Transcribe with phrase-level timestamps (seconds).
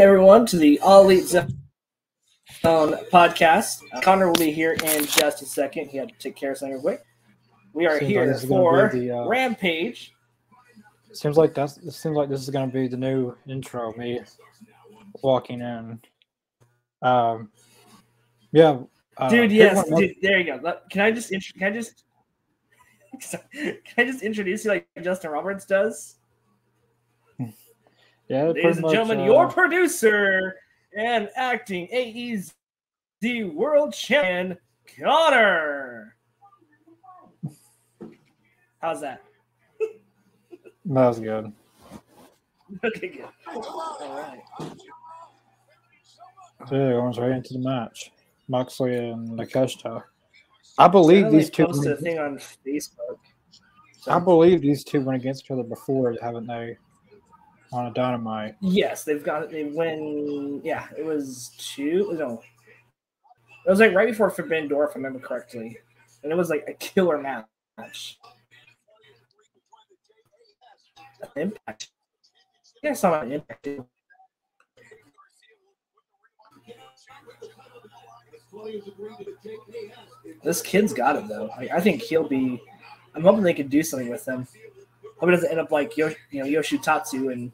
[0.00, 1.58] Welcome everyone to the All Elite Zone
[2.64, 3.82] podcast.
[4.00, 5.88] Connor will be here in just a second.
[5.88, 7.04] He had to take care of something real quick.
[7.74, 10.14] We are Seems here this for the, uh, Rampage.
[11.12, 11.76] Seems like that's.
[11.76, 13.92] It seems like this is gonna be the new intro.
[13.92, 14.22] Me
[15.20, 16.00] walking in.
[17.02, 17.50] Um.
[18.52, 18.78] Yeah.
[19.18, 20.78] Uh, Dude, yes, dude, there you go.
[20.90, 22.04] Can I just can I just
[23.52, 26.19] can I just introduce you like Justin Roberts does?
[28.30, 28.44] Yeah.
[28.44, 30.54] Ladies and much, gentlemen, uh, your producer
[30.96, 34.56] and acting AEZ World Champion
[34.96, 36.16] Connor.
[38.80, 39.22] How's that?
[40.86, 41.52] That was good.
[42.84, 43.24] Okay, good.
[43.52, 44.42] All right.
[46.68, 48.12] So yeah, going right into the match.
[48.46, 50.04] Moxley and Takeshita.
[50.78, 51.66] I believe Finally these two.
[51.66, 53.18] posted a thing on Facebook.
[54.06, 56.76] I believe these two went against each other before, haven't they?
[57.72, 58.56] On a dynamite.
[58.60, 59.50] Yes, they've got it.
[59.50, 60.60] they win.
[60.64, 62.12] Yeah, it was two.
[62.18, 62.42] No,
[63.66, 65.78] it was like right before Forbidden Door, if I remember correctly,
[66.22, 68.18] and it was like a killer match.
[71.36, 71.88] Impact.
[72.82, 73.68] Yeah, I saw an impact.
[80.42, 81.50] This kid's got it though.
[81.56, 82.60] I, I think he'll be.
[83.14, 84.46] I'm hoping they could do something with him.
[85.20, 87.52] Hope it doesn't end up like Yosh, you know Yoshitatsu and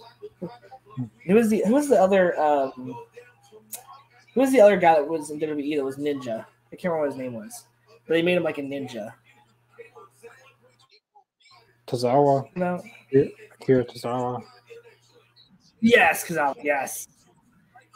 [1.24, 2.94] who was the who was the other um
[4.32, 6.46] who was the other guy that was in WWE that was Ninja?
[6.72, 7.64] I can't remember what his name was,
[8.06, 9.12] but they made him like a ninja.
[11.86, 12.48] Tozawa.
[12.56, 12.82] No.
[13.60, 14.42] Akira Tozawa.
[15.80, 17.08] Yes, I yes,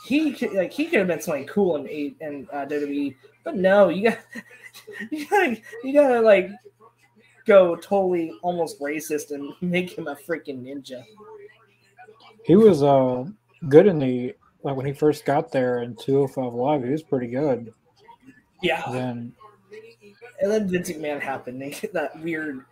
[0.06, 3.88] he could like he could have been something cool in in uh, WWE, but no,
[3.88, 4.18] you got
[5.10, 6.50] you gotta you gotta like
[7.46, 11.02] go totally almost racist and make him a freaking ninja.
[12.44, 13.24] He was uh
[13.68, 16.84] good in the like when he first got there in 205 Live.
[16.84, 17.72] He was pretty good.
[18.62, 19.32] Yeah, Then
[20.40, 21.60] and then Vince McMahon happened.
[21.62, 22.64] They get that weird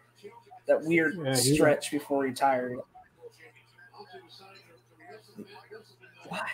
[0.66, 2.78] that weird Yeah, he- stretch before he retired.
[6.28, 6.46] Why?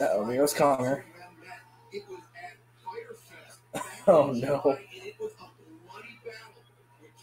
[0.00, 1.04] Uh oh, Connor.
[4.10, 4.78] Oh no.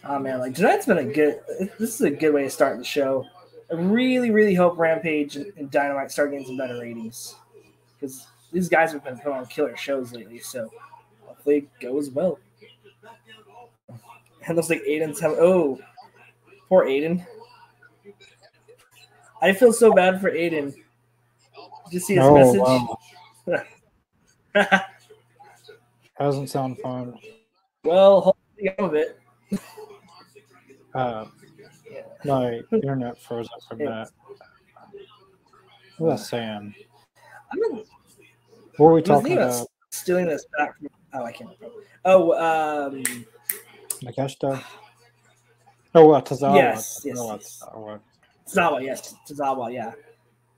[0.03, 1.40] Oh man, like tonight's been a good.
[1.79, 3.25] This is a good way to start the show.
[3.72, 7.34] I really, really hope Rampage and Dynamite start getting some better ratings
[8.00, 10.38] because these guys have been putting on killer shows lately.
[10.38, 10.69] So
[11.22, 12.38] hopefully it goes well.
[14.47, 15.40] And looks like Aiden's having.
[15.40, 15.79] Oh,
[16.69, 17.25] poor Aiden.
[19.41, 20.72] I feel so bad for Aiden.
[20.75, 20.84] Did
[21.90, 23.00] you see his oh message?
[24.56, 24.81] wow,
[26.19, 27.17] doesn't sound fun.
[27.83, 29.19] well, hopefully out of it.
[30.93, 31.25] Uh,
[32.23, 34.09] my internet froze up for a minute.
[35.97, 36.75] What was I saying?
[37.51, 37.83] I'm in,
[38.77, 40.89] What were we talking about stealing this back from.
[41.13, 41.49] Oh, I can't.
[41.59, 41.81] remember.
[42.03, 43.03] Oh, um,
[44.03, 44.61] Takeshita?
[45.93, 46.55] Oh, uh, Tozawa.
[46.55, 47.63] Yes, yes, Tozawa, yes.
[47.63, 47.99] Tozawa.
[48.47, 49.93] Tazawa, yes, Tazawa, yeah.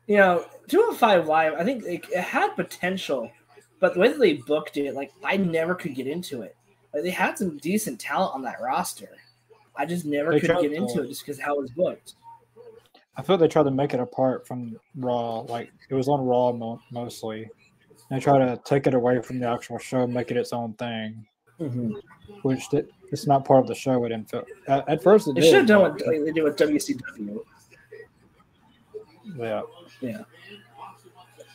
[0.08, 3.32] You know, 205 Live, I think it, it had potential,
[3.80, 6.56] but the way that they booked it, like, I never could get into it.
[6.94, 9.10] Like, they had some decent talent on that roster.
[9.76, 12.16] I just never They could get to- into it just because how it was booked.
[13.16, 15.40] I feel they tried to make it apart from Raw.
[15.40, 17.50] Like it was on Raw mo- mostly.
[18.12, 21.26] They try to take it away from the actual show, make it its own thing,
[21.60, 21.94] mm-hmm.
[22.44, 24.06] which it, it's not part of the show.
[24.06, 25.28] It didn't feel at, at first.
[25.28, 27.40] It They did, should have done what like, they did with WCW.
[29.36, 29.62] Yeah,
[30.02, 30.22] Yeah.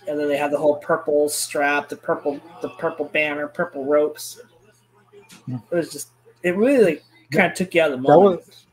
[0.09, 4.41] And then they had the whole purple strap, the purple, the purple banner, purple ropes.
[5.49, 6.09] It was just,
[6.43, 8.41] it really like, kind of took you out of the That moment.
[8.47, 8.67] was-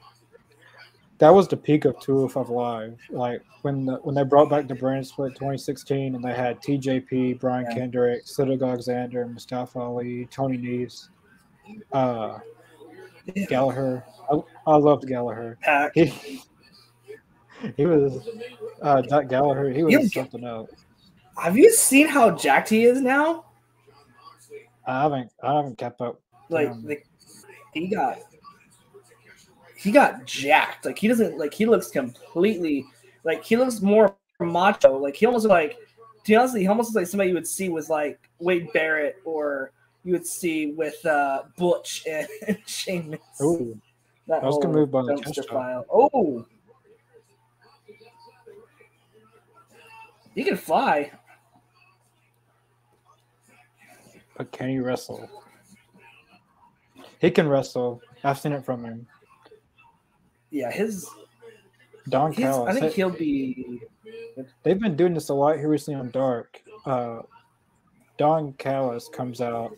[1.20, 2.98] that was the peak of 205 Live.
[3.10, 7.40] Like when the, when they brought back the brand split 2016, and they had TJP,
[7.42, 7.74] Brian Yeah.
[7.76, 11.10] Kendrick, Cedric Alexander, Mustafa Ali, Tony Nese,
[11.92, 12.40] uh,
[13.36, 13.46] Yeah.
[13.48, 14.06] Gallagher.
[14.32, 15.58] I, I loved Gallagher.
[15.62, 15.92] Pac.
[15.94, 16.06] He,
[17.76, 18.26] he was
[18.82, 19.70] uh, Jack Gallagher.
[19.72, 20.72] He was You- something else.
[21.42, 23.46] Have you seen how jacked he is now?
[24.86, 26.20] I haven't I haven't kept up.
[26.50, 27.06] Like, Um, like
[27.74, 28.18] he got
[29.76, 30.86] he got jacked.
[30.86, 32.86] Like he doesn't like he looks completely
[33.24, 34.98] like he looks more macho.
[34.98, 37.70] Like he almost like to be honest, he almost looks like somebody you would see
[37.70, 39.72] with like Wade Barrett or
[40.04, 43.20] you would see with uh Butch and, and Sheamus.
[44.28, 45.48] That was gonna move by the Keshta.
[45.50, 45.86] file.
[45.92, 46.46] Oh,
[50.36, 51.12] he can fly.
[54.40, 55.30] But can he wrestle?
[57.20, 58.02] He can wrestle.
[58.24, 59.06] I've seen it from him.
[60.50, 61.06] Yeah, his
[62.08, 62.74] Don He's, Callis.
[62.74, 63.82] I think he'll be.
[64.64, 66.62] They've been doing this a lot here recently on Dark.
[66.86, 67.24] Uh,
[68.18, 69.78] Don Callis comes out.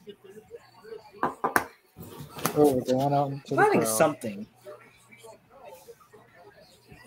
[1.23, 4.45] Oh, we're going out into planning something.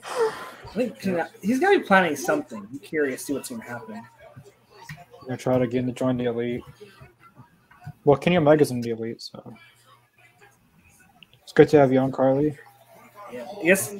[0.02, 1.00] I think
[1.40, 2.66] he's got to be planning something.
[2.68, 4.02] I'm curious to see what's going to happen.
[5.20, 6.62] We're gonna try to get him to join the elite.
[8.04, 9.54] Well, Kenny Omega's in the elite, so
[11.42, 12.56] it's good to have you on, Carly.
[13.62, 13.94] Yes.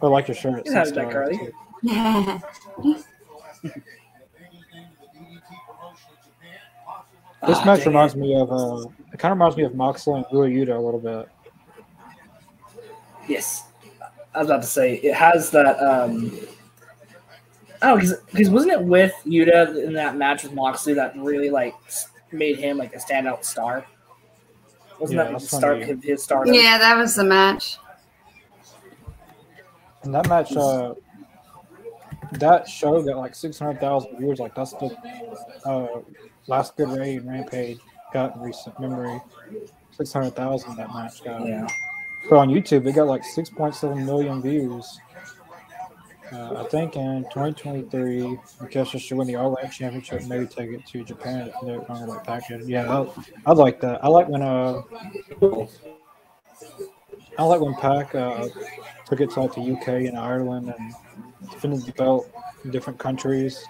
[0.00, 0.64] I like your shirt.
[0.66, 2.32] You have Six it back, dollars, Carly.
[2.32, 2.42] too.
[7.46, 8.18] This Ah, match reminds it.
[8.18, 11.28] me of uh, it kind of reminds me of Moxley and Yuta a little bit.
[13.28, 13.64] Yes.
[14.34, 15.78] I was about to say it has that.
[15.80, 16.32] um
[17.80, 21.74] Oh, because wasn't it with Yuta in that match with Moxley that really like
[22.32, 23.84] made him like a standout star?
[24.98, 26.54] Wasn't Yeah, that the start of his stardom?
[26.54, 27.78] Yeah, that was the match.
[30.02, 30.94] And that match, uh,
[32.32, 34.38] that show got like six hundred thousand viewers.
[34.38, 34.96] Like that's the
[35.64, 36.00] uh,
[36.46, 37.78] last good raid Rampage
[38.12, 39.20] got in recent memory.
[39.92, 41.46] Six hundred thousand that match got.
[41.46, 41.66] Yeah.
[42.28, 45.00] But on YouTube, it got like six point seven million views.
[46.32, 50.24] Uh, I think in 2023, Mikesha should win the All-Atlantic Championship.
[50.26, 52.66] Maybe take it to Japan if they're going to package.
[52.66, 53.06] Yeah, I,
[53.46, 54.04] I like that.
[54.04, 54.82] I like when uh,
[57.38, 58.48] I like when Pac uh,
[59.06, 60.94] took it to like the UK and Ireland and
[61.50, 62.28] defended the belt
[62.64, 63.64] in different countries.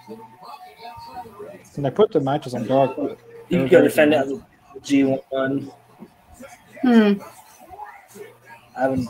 [1.75, 2.95] And they put the matches on dark.
[2.97, 3.19] But
[3.49, 4.33] You can go defend it good.
[4.33, 4.39] as
[4.77, 5.71] a G one.
[6.81, 7.13] Hmm.
[8.75, 9.09] I haven't.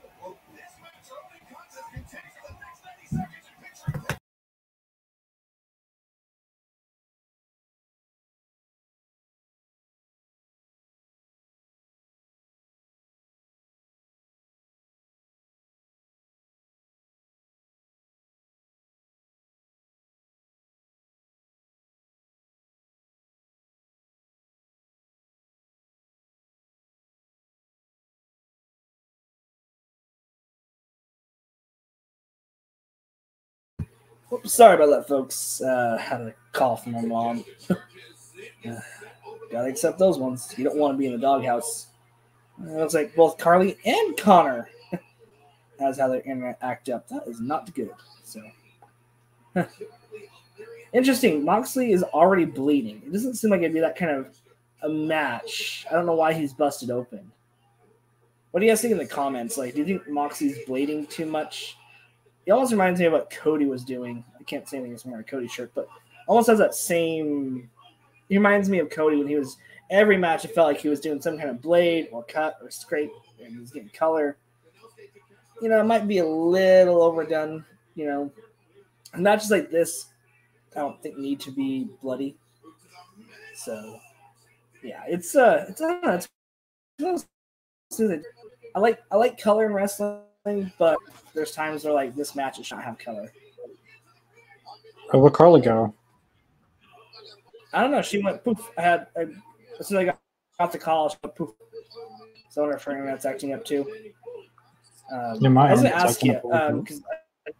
[34.45, 35.61] sorry about that, folks.
[35.61, 37.45] Uh, had a call from my mom.
[38.67, 38.79] Uh,
[39.51, 40.53] gotta accept those ones.
[40.55, 41.87] You don't want to be in the doghouse.
[42.59, 44.69] It looks like both Carly and Connor
[45.79, 47.07] has how their internet act up.
[47.09, 47.89] That is not good.
[48.23, 48.43] So
[50.93, 51.43] interesting.
[51.43, 53.01] Moxley is already bleeding.
[53.05, 54.37] It doesn't seem like it'd be that kind of
[54.83, 55.85] a match.
[55.89, 57.31] I don't know why he's busted open.
[58.51, 59.57] What do you guys think in the comments?
[59.57, 61.77] Like, do you think Moxley's bleeding too much?
[62.45, 64.23] It almost reminds me of what Cody was doing.
[64.39, 64.93] I can't say anything.
[64.93, 65.87] It's wearing a Cody shirt, but
[66.27, 67.69] almost has that same.
[68.29, 69.57] He reminds me of Cody when he was
[69.89, 70.45] every match.
[70.45, 73.11] It felt like he was doing some kind of blade or cut or scrape,
[73.43, 74.37] and he was getting color.
[75.61, 77.63] You know, it might be a little overdone.
[77.95, 78.31] You know,
[79.35, 80.07] just like this.
[80.75, 82.37] I don't think need to be bloody.
[83.53, 83.99] So,
[84.83, 86.19] yeah, it's uh, it's I
[86.99, 87.27] it's
[88.73, 90.21] I like I like color in wrestling,
[90.77, 90.97] but
[91.33, 93.31] there's times where like this match it should not have color.
[95.13, 95.93] Oh, where Carly go?
[97.73, 98.01] I don't know.
[98.01, 98.69] She went poof.
[98.77, 99.27] I had I,
[99.79, 100.19] as soon as I got
[100.59, 101.49] off the call, she went poof.
[102.49, 103.87] So I wonder if her internet's acting up too.
[105.11, 106.85] Um, Yeah, I was gonna ask you acting up a little um,
[107.47, 107.51] I,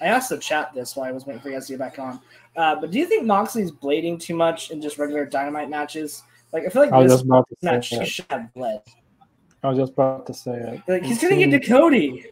[0.00, 1.98] I asked the chat this while I was waiting for you guys to get back
[1.98, 2.20] on.
[2.56, 6.22] Uh, but do you think Moxley's blading too much in just regular Dynamite matches?
[6.52, 7.24] Like I feel like this
[7.62, 8.06] match say he it.
[8.06, 8.82] should have bled.
[9.64, 10.82] I was just about to say it.
[10.86, 12.26] Like he's gonna get to Cody.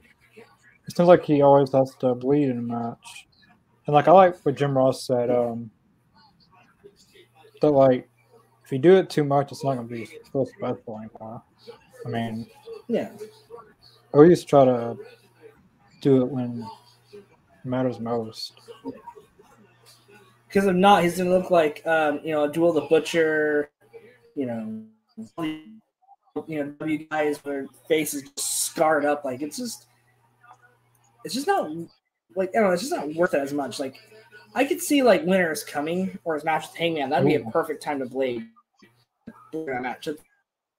[0.87, 3.27] It seems like he always has to bleed in a match.
[3.87, 5.71] And like I like what Jim Ross said, um
[7.63, 8.07] that like
[8.65, 11.43] if you do it too much it's not gonna be so special anymore.
[12.05, 12.47] I mean,
[12.89, 13.11] Yeah.
[14.13, 14.97] I always try to
[16.03, 16.67] do it when
[17.13, 17.19] it
[17.65, 18.61] matters most.
[20.49, 23.71] because if not, he's gonna look like um, you know, Duel the Butcher,
[24.35, 24.85] you know,
[26.47, 29.25] you know, W guys where faces just scarred up.
[29.25, 29.87] Like it's just,
[31.25, 31.71] it's just not
[32.35, 32.71] like I don't know.
[32.71, 33.79] It's just not worth it as much.
[33.79, 33.97] Like
[34.55, 37.11] I could see like winners coming or his match with Hangman.
[37.11, 38.47] That'd be a perfect time to blade
[39.55, 40.09] a match.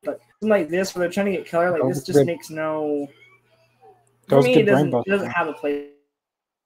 [0.03, 2.27] But something like this, where they're trying to get color, like this just good.
[2.27, 3.07] makes no.
[4.27, 5.89] For me, it doesn't, it doesn't have a place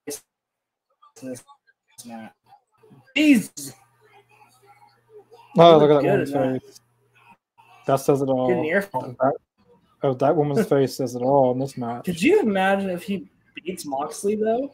[0.08, 1.44] in this
[2.06, 2.32] match.
[3.16, 3.74] Jesus,
[5.60, 6.62] Oh, look look at that in
[7.88, 7.96] that.
[7.98, 8.52] says it all.
[8.94, 9.34] Oh, that,
[10.04, 12.06] oh, that woman's face says it all in this match.
[12.06, 14.72] could you imagine if he beats Moxley though?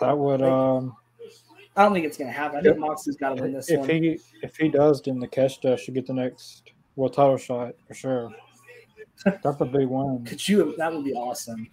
[0.00, 0.96] That would um
[1.76, 2.58] I don't think it's gonna happen.
[2.58, 3.88] I think Moxley's got to win this if one.
[3.88, 7.94] he if he does, then the Keshta should get the next world title shot for
[7.94, 8.30] sure.
[9.24, 10.24] That's a big one.
[10.24, 10.74] Could you?
[10.76, 11.68] That would be awesome.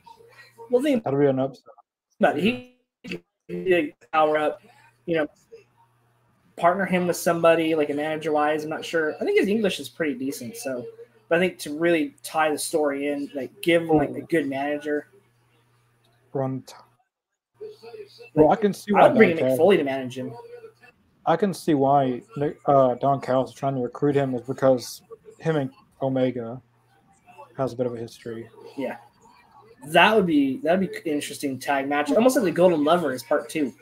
[0.70, 2.38] Well, think That'll be an upset.
[2.38, 2.38] it.
[2.38, 2.78] He
[3.48, 4.62] could power up.
[5.06, 5.28] You know,
[6.58, 8.64] partner him with somebody like a manager wise.
[8.64, 9.16] I'm not sure.
[9.20, 10.58] I think his English is pretty decent.
[10.58, 10.86] So,
[11.30, 14.48] but I think to really tie the story in, like give him like a good
[14.48, 15.08] manager.
[16.34, 16.64] Run.
[16.66, 16.74] T-
[18.34, 20.18] well, I can see I why would bring in Don Mick Cal- Foley to manage
[20.18, 20.34] him.
[21.26, 25.02] I can see why Nick, uh, Don Callis is trying to recruit him is because
[25.40, 25.70] him and
[26.02, 26.62] Omega
[27.58, 28.50] has a bit of a history.
[28.78, 28.98] Yeah,
[29.88, 32.12] that would be that would be an interesting tag match.
[32.12, 33.74] Almost like the Golden Lovers Part Two.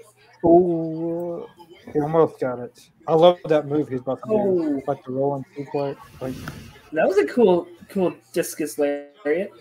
[0.44, 1.48] Oh,
[1.94, 2.90] he almost got it.
[3.08, 5.98] I love that move he's about to do, Oh, like the rolling suplex.
[6.22, 6.36] Like
[6.94, 9.52] that was a cool cool discus lariat.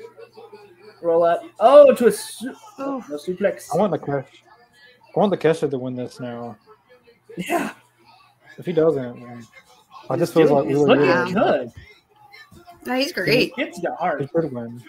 [1.02, 1.42] Roll up.
[1.60, 3.02] Oh, to a su- Oh.
[3.08, 3.68] no suplex.
[3.72, 4.26] I want the Kesh.
[5.16, 6.56] I want the Kesha to win this now.
[7.36, 7.72] Yeah,
[8.58, 9.46] If he doesn't, then
[10.10, 11.24] I just feel like he's really looking Yeah.
[11.32, 11.72] good.
[11.72, 11.72] good.
[12.86, 13.52] No, he's great.
[13.56, 14.30] It's got He hard.
[14.32, 14.82] should win.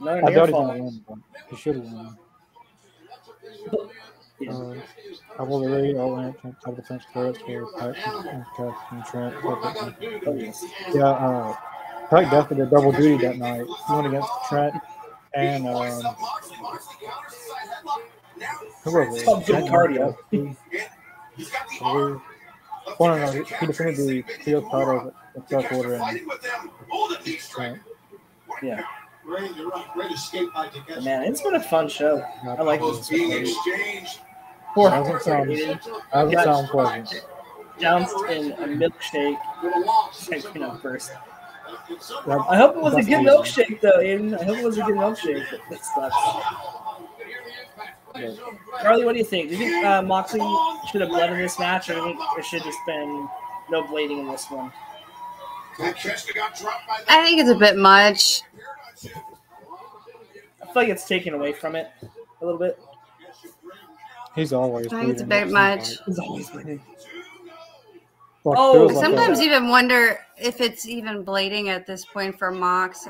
[0.00, 0.66] Another I near doubt he's fall.
[0.68, 1.18] gonna win, but
[1.50, 2.16] he should win.
[3.72, 3.78] Yeah.
[4.48, 4.74] Uh,
[5.38, 9.34] I will really all in title defense clearance for Pac and Kesh Trent.
[9.36, 10.26] Perfect.
[10.26, 10.94] Oh.
[10.94, 11.56] Yeah, uh,
[12.08, 13.66] Pac definitely did double duty that night.
[13.86, 14.74] He went against Trent
[15.34, 16.02] and um,
[18.84, 19.24] who was It's it?
[19.26, 20.16] called cardio.
[22.98, 26.20] Well, no, no, he, he defended the field title at Dark Order and
[27.48, 27.80] Trent.
[28.62, 28.84] Yeah.
[29.24, 32.24] Ready to run, ready to skate like the man, it's been a fun show.
[32.44, 33.08] I like this.
[33.08, 34.20] being exchanged.
[34.74, 35.80] Poor Doesn't sound- Aiden
[36.12, 36.44] Doesn't Yeah.
[36.44, 37.24] sound pleasant.
[37.78, 39.38] Doused in a milkshake.
[39.62, 41.12] with a you know, first.
[41.88, 44.38] It's That- I hope it was a good That's milkshake, though, Aiden.
[44.38, 45.44] I hope it was a good milkshake.
[45.70, 46.16] That sucks.
[48.16, 48.30] Yeah.
[48.82, 49.50] Carly, what do you think?
[49.50, 50.40] Do you think uh, Moxley
[50.90, 53.28] should have bled in this match, or do you think there should just been
[53.70, 54.72] no blading in this one?
[55.78, 58.42] That Keshta got dropped by I think it's a bit much.
[60.62, 62.78] I feel like it's taken away from it a little bit.
[64.34, 64.86] He's always.
[64.86, 65.88] I think it's a bleeding, bit much.
[66.06, 66.80] He's always been.
[68.44, 72.38] Like, Oh, I like sometimes a- even wonder if it's even blading at this point
[72.38, 73.06] for Mox.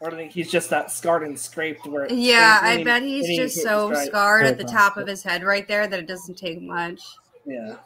[0.00, 2.84] Or do you think he's just that scarred and scraped where it- Yeah, when I
[2.84, 5.66] bet he's he just hit so his scarred at the top of his head right
[5.68, 7.02] there that it doesn't take much.
[7.44, 7.76] Yeah.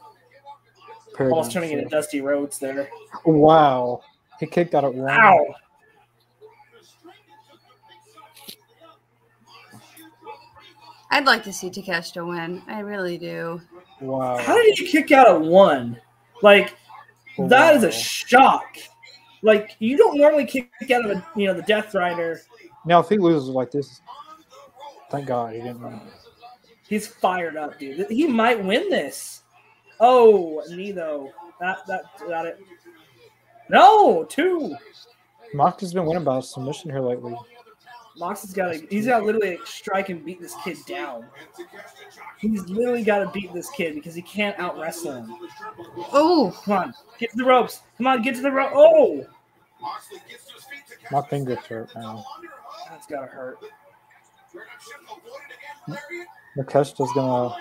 [1.14, 1.88] paradigm Almost turning into.
[1.88, 2.88] Dusty Rhodes there.
[3.25, 4.02] Wow,
[4.38, 5.11] he kicked out at one.
[5.11, 5.54] Ow!
[11.12, 12.62] I'd like to see Takeshita win.
[12.66, 13.61] I really do.
[14.00, 14.38] Wow.
[14.38, 16.00] How did he kick out at one?
[16.42, 16.75] Like,
[17.38, 18.76] that is a shock.
[19.42, 22.40] Like, you don't normally kick out of a, you know, the Death Rider.
[22.87, 24.00] Now, if he loses like this,
[25.11, 26.00] thank God he didn't win.
[26.88, 28.07] He's fired up, dude.
[28.11, 29.42] He might win this.
[30.00, 31.31] Oh, knee though.
[31.61, 32.59] That that got it.
[33.69, 34.75] No, two.
[35.54, 37.37] Mox has been winning by submission here lately.
[38.16, 38.87] Mox has got to.
[38.90, 41.26] He's got to literally strike and beat this kid down.
[42.38, 45.35] He's literally got to beat this kid because he can't out wrestle him.
[46.12, 47.81] Oh, Come on, get to the ropes.
[47.97, 48.73] Come on, get to the rope.
[48.75, 49.26] Oh,
[51.11, 52.25] My finger's hurt now.
[52.90, 53.59] that's gotta hurt.
[56.57, 57.57] Makeshta's gonna.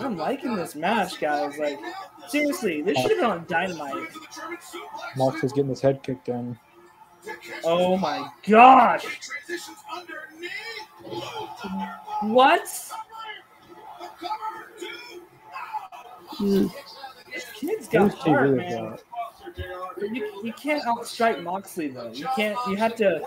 [0.00, 1.56] I'm liking this match, guys.
[1.58, 1.78] Like,
[2.28, 4.08] seriously, this should have been on Dynamite.
[5.16, 6.58] Mox is getting his head kicked in.
[7.64, 9.06] Oh my gosh!
[12.22, 12.68] What?
[16.40, 18.90] This kid's got Who's heart, TV is man.
[18.90, 20.14] that?
[20.14, 22.10] You, you can't outstrike Moxley though.
[22.12, 22.58] You can't.
[22.68, 23.22] You have to.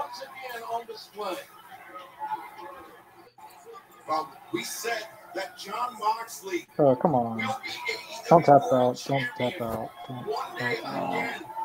[4.52, 5.04] We said
[5.36, 7.38] that Jon Moxley Oh, come on.
[7.38, 9.04] will be AEW Don't tap out.
[9.08, 9.90] Don't tap out.
[10.08, 11.57] Don't, One day oh.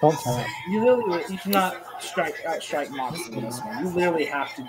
[0.00, 0.46] Don't, again, this.
[0.68, 1.24] You literally.
[1.28, 3.84] You cannot strike outstrike Moxley in this one.
[3.84, 4.68] You literally have to.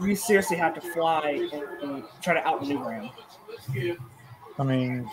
[0.00, 3.10] You seriously have to fly and, and try to outmaneuver him.
[4.58, 5.08] I mean,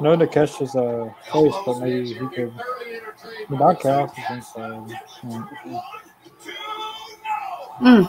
[0.00, 2.52] no Nakeshta's a face, but maybe he could.
[3.48, 4.98] The podcast is inside.
[5.24, 5.80] Yeah.
[7.80, 8.02] Hmm.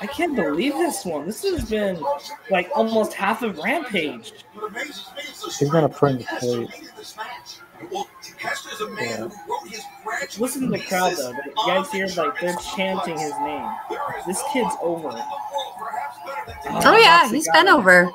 [0.00, 1.26] I can't believe this one.
[1.26, 2.02] This has been
[2.50, 4.32] like almost half of Rampage.
[4.54, 7.60] what amazes me is the He's gonna strength print of his plate.
[7.80, 7.88] In.
[7.90, 11.30] Well, Takeshi a man who wrote his graduate Listen to the crowd though.
[11.30, 13.68] You guys hear like they're chanting his name.
[14.26, 15.08] This kid's over.
[15.10, 17.74] in the world perhaps better than Oh, Oh yeah, Moxley he's been him.
[17.74, 18.12] over.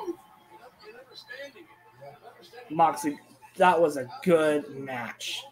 [2.70, 3.18] Moxie,
[3.56, 5.42] that was a good match.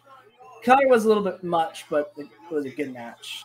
[0.63, 3.43] Color was a little bit much, but it was a good match.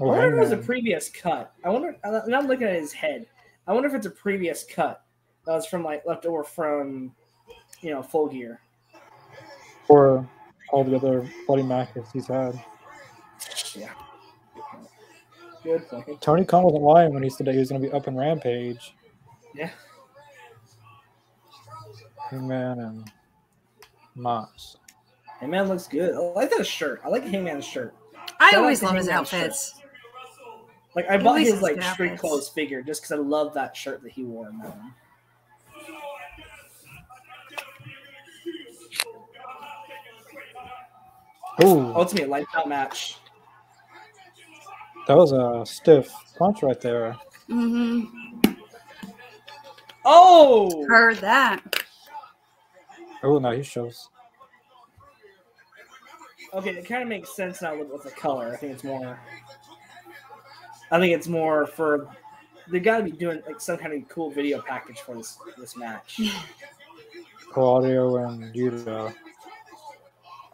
[0.00, 1.52] I wonder if it was a previous cut.
[1.64, 1.96] I wonder.
[2.04, 3.26] And I'm looking at his head.
[3.66, 5.04] I wonder if it's a previous cut
[5.46, 7.14] that was from like left over from,
[7.80, 8.60] you know, Full Gear.
[9.88, 10.28] Or
[10.70, 12.62] all the other bloody matches he's had.
[13.74, 13.90] Yeah.
[15.62, 16.18] Good fucking.
[16.18, 18.16] Tony Khan wasn't lying when he said that he was going to be up in
[18.16, 18.94] Rampage.
[19.54, 19.70] Yeah.
[22.30, 23.10] Hangman and
[24.14, 24.76] Mox.
[25.40, 26.14] Hangman looks good.
[26.14, 27.00] I like that shirt.
[27.04, 27.94] I like Hangman's shirt.
[28.40, 29.40] I Shout always to love his Hangman's shirt.
[29.40, 29.74] outfits.
[30.94, 32.20] Like I He bought his like street outfits.
[32.20, 34.94] clothes figure just because I love that shirt that he wore in that one.
[41.64, 43.18] Ooh, Oh, it's me lights out match.
[45.06, 47.16] that was a stiff punch right there.
[47.48, 48.04] hmm
[50.04, 51.62] Oh, Heard that.
[53.22, 54.08] Oh, no, he shows.
[56.54, 56.70] okay.
[56.70, 58.52] It kind of makes sense now with, with the color.
[58.52, 59.18] I think it's more.
[60.90, 62.08] I think it's more for.
[62.70, 65.76] They got to be doing like some kind of cool video package for this this
[65.76, 66.20] match.
[67.52, 69.12] Claudio and Yuta.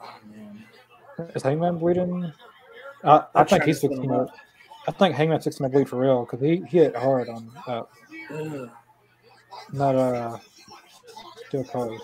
[0.00, 0.53] Oh, man.
[1.34, 2.32] Is Hangman bleeding?
[3.02, 4.22] I, I I'm think he's to spin fixing him to.
[4.24, 4.34] up.
[4.86, 7.86] I think Hangman's fixing to bleed for real because he, he hit hard on that.
[8.30, 8.70] Ugh.
[9.72, 10.38] Not uh,
[11.46, 12.00] still close.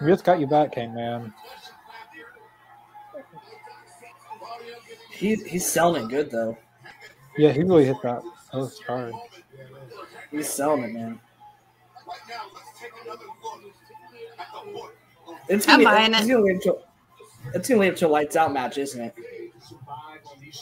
[0.00, 1.32] We just got you back, Hangman.
[5.10, 6.58] He, he's selling it good though.
[7.38, 8.22] Yeah, he really hit that.
[8.52, 9.14] That was hard.
[10.30, 11.20] He's selling it, man.
[15.48, 16.30] Of It's I'm gonna, buying it's it.
[16.30, 16.78] gonna lead to
[17.54, 19.14] it's gonna lead to a lights out match, isn't it?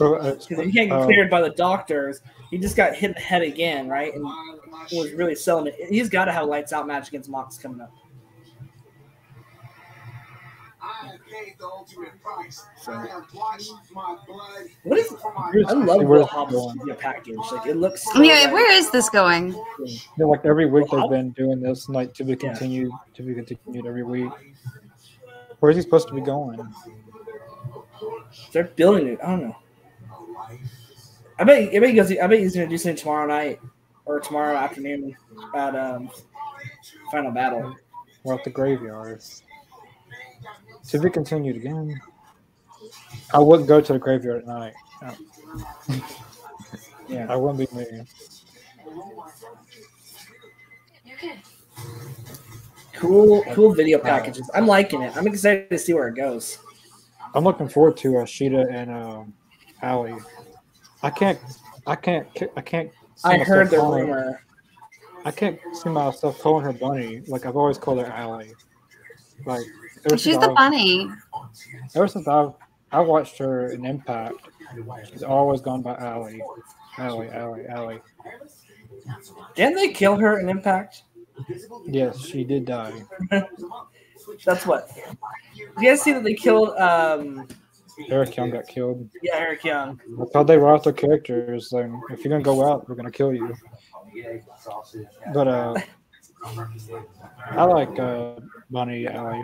[0.01, 2.21] Uh, Because if he can't get uh, cleared by the doctors,
[2.51, 4.13] he just got hit in the head again, right?
[4.15, 4.25] And
[4.93, 5.77] was really selling it.
[5.89, 7.93] He's got to have a lights out match against Mox coming up.
[14.27, 15.09] Blood What is?
[15.09, 16.97] for my I love Where's Will it Hobbs' going?
[16.99, 17.37] package.
[17.53, 18.03] Like it looks.
[18.13, 19.53] So Yeah, like- where is this going?
[19.79, 22.37] you know, like every week they've been doing this, like to be Yeah.
[22.37, 24.31] continued, to be continued every week.
[25.61, 26.61] Where's he supposed to be going?
[28.53, 29.19] They're building it.
[29.23, 29.57] I don't know.
[31.39, 31.75] I bet.
[31.75, 32.11] I bet he goes.
[32.13, 33.61] I bet he's gonna do something tomorrow night
[34.05, 35.17] or tomorrow afternoon
[35.55, 36.11] at um,
[37.11, 37.75] Final Battle.
[38.23, 39.21] We're at the graveyard.
[40.89, 42.01] To be continued again.
[43.33, 44.75] I wouldn't go to the graveyard at night.
[45.03, 45.15] No,
[47.09, 47.27] Yeah.
[47.29, 48.05] I wouldn't be me.
[52.95, 53.43] Cool.
[53.53, 54.49] Cool video packages.
[54.55, 55.17] I'm liking it.
[55.17, 56.59] I'm excited to see where it goes.
[57.35, 59.35] I'm looking forward to uh, Shida and um,
[59.83, 60.15] Allie.
[61.03, 61.39] I can't,
[61.87, 62.91] I can't, I can't.
[63.25, 64.41] I myself heard the calling- rumor.
[65.27, 67.23] I can't see myself calling her Bunny.
[67.27, 68.53] Like I've always called her Allie.
[69.47, 69.63] Like
[70.07, 71.11] ever She's the I- bunny.
[71.95, 72.53] Ever since I've
[72.93, 74.37] I watched her in Impact,
[75.11, 76.41] she's always gone by Allie,
[76.99, 78.01] Allie, Allie, Allie.
[79.57, 81.03] Didn't they kill her in Impact?
[81.87, 82.93] Yes, she did die.
[84.45, 84.89] That's what.
[85.57, 86.71] You guys see that they killed?
[86.77, 87.49] Um,
[88.09, 89.09] Eric Young got killed.
[89.23, 90.01] yeah, Eric Young.
[90.19, 91.71] That's how they write their characters.
[91.73, 93.55] Like, if you're gonna go out, we're gonna kill you.
[95.33, 95.75] But uh,
[97.51, 98.37] I like uh,
[98.71, 99.43] Bunny Allie.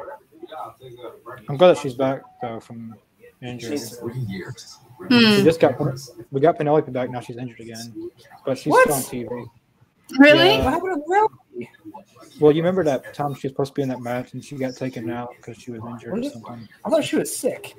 [1.48, 2.94] I'm glad that she's back though from
[3.42, 3.78] injury.
[3.78, 5.44] She's- We Hmm.
[5.44, 5.80] just got
[6.30, 7.08] we got Penelope back.
[7.10, 8.10] Now she's injured again,
[8.44, 8.82] but she's What?
[8.82, 9.46] still on TV.
[10.18, 10.48] Really?
[10.50, 10.64] Yeah.
[10.64, 11.28] What happened to Will?
[12.40, 14.56] Well, you remember that time she was supposed to be in that match and she
[14.56, 16.68] got taken out because she was injured or something.
[16.84, 17.76] I thought she was sick.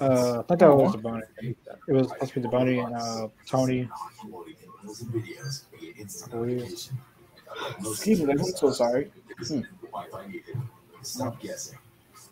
[0.00, 1.22] Uh, I think that was the bunny.
[1.40, 1.56] It
[1.92, 3.88] was supposed to be the bunny and uh, Tony.
[7.80, 9.10] Excuse me, I'm so sorry.
[11.06, 11.78] Stop guessing.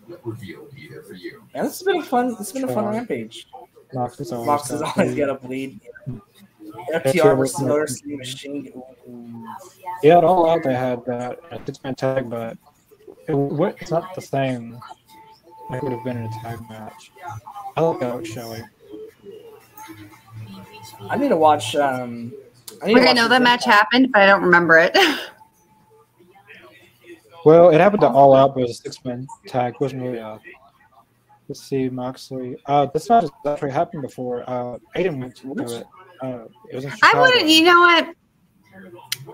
[0.08, 1.42] Let reveal be there for you.
[1.54, 2.28] Man, this has been a fun.
[2.30, 2.92] This has been a fun Sure.
[2.92, 3.46] rampage.
[3.94, 5.80] Mox is always, Mox has got always the- got to bleed.
[6.92, 8.82] FTR your- versus Motor City Machine.
[10.02, 12.58] Yeah, at all out they had that six man tag, but
[13.28, 14.78] it, wa- it's not the same.
[15.70, 17.12] Like it would have been in a tag match.
[17.76, 18.62] I like Alex Shelley.
[21.08, 21.74] I need to watch.
[21.76, 22.32] Um,
[22.82, 24.96] I need Okay, to I know that match happened, but I don't remember it.
[27.44, 29.74] Well, it happened to All Out, but it was a six man tag.
[29.74, 30.38] It wasn't really a.
[31.48, 32.56] Let's see, Moxley.
[32.64, 34.42] Uh, this match has actually happened before.
[34.48, 35.84] Uh, Aiden went to it.
[36.22, 37.48] Uh, it was I wouldn't.
[37.48, 38.14] You know what?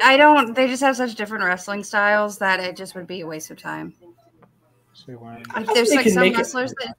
[0.02, 0.54] I don't.
[0.54, 3.58] They just have such different wrestling styles that it just would be a waste of
[3.58, 3.94] time.
[4.92, 6.96] See when Like, there's like some make it- wrestlers that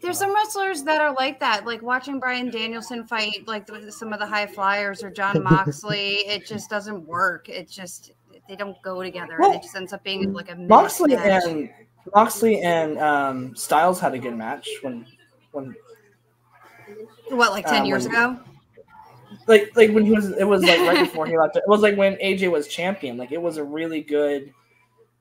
[0.00, 1.64] there's some wrestlers that are like that.
[1.66, 6.16] Like watching Bryan Danielson fight like some of the high flyers or Jon Moxley.
[6.26, 7.48] it just doesn't work.
[7.48, 8.12] It just
[8.48, 9.32] they don't go together.
[9.34, 11.46] and Well, it just ends up being like a Moxley mismatch.
[11.46, 11.70] and
[12.14, 15.06] Moxley and um, Styles had a good match when
[15.52, 15.74] when
[17.30, 18.40] what like ten uh, years when- ago.
[19.46, 21.96] like like when he was it was like right before he left it was like
[21.96, 24.52] when AJ was champion like it was a really good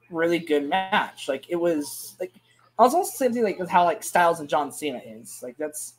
[0.10, 2.32] really good match like it was like
[2.80, 5.58] I was also same thing like with how like Styles and John Cena is like
[5.58, 5.96] that's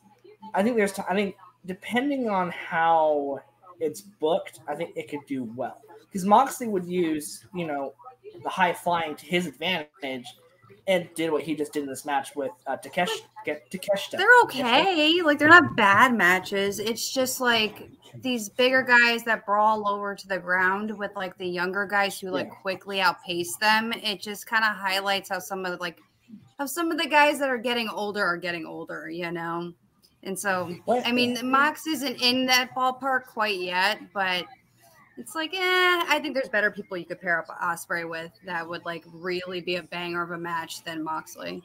[0.55, 3.41] I think there's t- I think depending on how
[3.79, 7.93] it's booked I think it could do well because Moxley would use you know
[8.43, 10.25] the high flying to his advantage
[10.87, 13.09] and did what he just did in this match with uh, Takesh
[13.45, 15.21] Takeshita They're okay.
[15.21, 16.79] Like they're not bad matches.
[16.79, 17.89] It's just like
[18.21, 22.31] these bigger guys that brawl lower to the ground with like the younger guys who
[22.31, 22.55] like Yeah.
[22.61, 23.93] quickly outpace them.
[23.93, 25.99] It just kind of highlights how some of the, like
[26.57, 29.73] how some of the guys that are getting older are getting older, you know.
[30.23, 34.45] And so What- I mean Mox isn't in that ballpark quite yet, but
[35.17, 35.57] it's like, eh,
[36.07, 39.61] I think there's better people you could pair up Ospreay with that would like really
[39.61, 41.61] be a banger of a match than Moxley.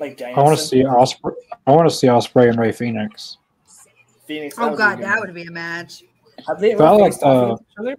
[0.00, 1.32] like I want to see Ospreay.
[1.66, 3.38] I want to see Ospreay and Rey Fenix.
[4.26, 5.20] Fenix Oh god, that match.
[5.20, 6.02] would be a match.
[6.46, 7.96] Have they I ever like, faced off uh, each other?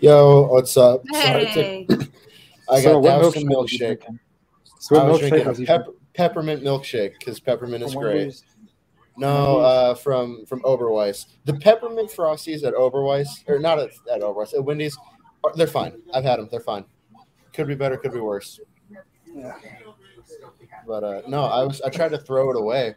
[0.00, 1.02] Yo, what's up?
[1.12, 1.86] Sorry, Hey.
[2.70, 4.18] I So got what doused in milkshake milkshake.
[4.78, 5.86] So what I was milkshake drinking was a you pep-
[6.20, 8.42] peppermint milkshake because peppermint is great.
[9.16, 11.26] No, uh, from from Oberweis.
[11.46, 14.96] The peppermint frosties at Oberweis, or not at, at Oberweis, at Wendy's,
[15.44, 15.94] are, they're fine.
[16.12, 16.48] I've had them.
[16.50, 16.84] They're fine.
[17.54, 17.96] Could be better.
[17.96, 18.60] Could be worse.
[19.34, 19.54] Yeah.
[20.86, 22.94] But uh, no, I was I tried to throw it away,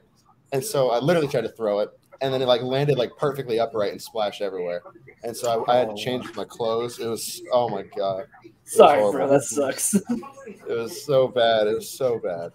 [0.52, 1.90] and so I literally tried to throw it,
[2.22, 4.82] and then it like landed like perfectly upright and splashed everywhere.
[5.24, 7.00] And so I, I had to change my clothes.
[7.00, 8.26] It was oh my god,
[8.66, 9.20] Sorry, horrible.
[9.20, 9.28] bro.
[9.30, 9.96] That sucks.
[9.96, 11.68] it was so bad.
[11.68, 12.52] It was so bad.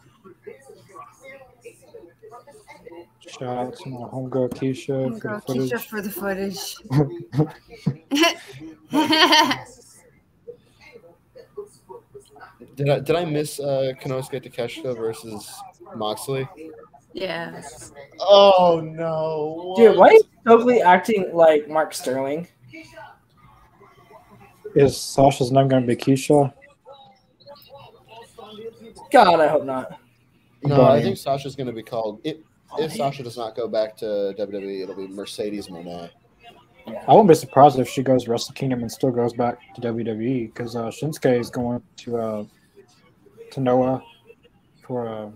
[3.29, 5.71] Shout out to my homegirl Keisha for the footage.
[5.71, 6.77] Keisha for the footage.
[12.77, 15.53] Did I did I miss uh, Konosuke Takeshita versus
[15.97, 16.49] Moxley?
[17.13, 17.61] yeah.
[18.21, 22.47] Oh no, Dude, why is Stokely acting like Mark Sterling?
[24.75, 26.53] Is Sasha's name going to be Keisha?
[29.11, 29.99] God, I hope not.
[30.63, 32.21] No, I think Sasha's going to be called.
[32.25, 32.37] If,
[32.79, 36.11] if Sasha does not go back to WWE, it'll be Mercedes Moné.
[36.87, 39.81] I wouldn't be surprised if she goes to Wrestle Kingdom and still goes back to
[39.81, 42.45] WWE because uh, Shinsuke is going to uh,
[43.51, 44.03] to Noah
[44.83, 45.31] for uh,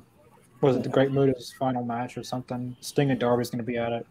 [0.60, 2.76] was it the Great Muta's final match or something?
[2.80, 4.06] Sting and Darby's going to be at it.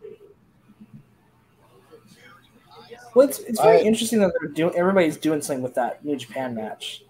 [3.16, 4.76] Well, it's, it's very I- interesting that they're doing.
[4.76, 7.04] Everybody's doing something with that New Japan match.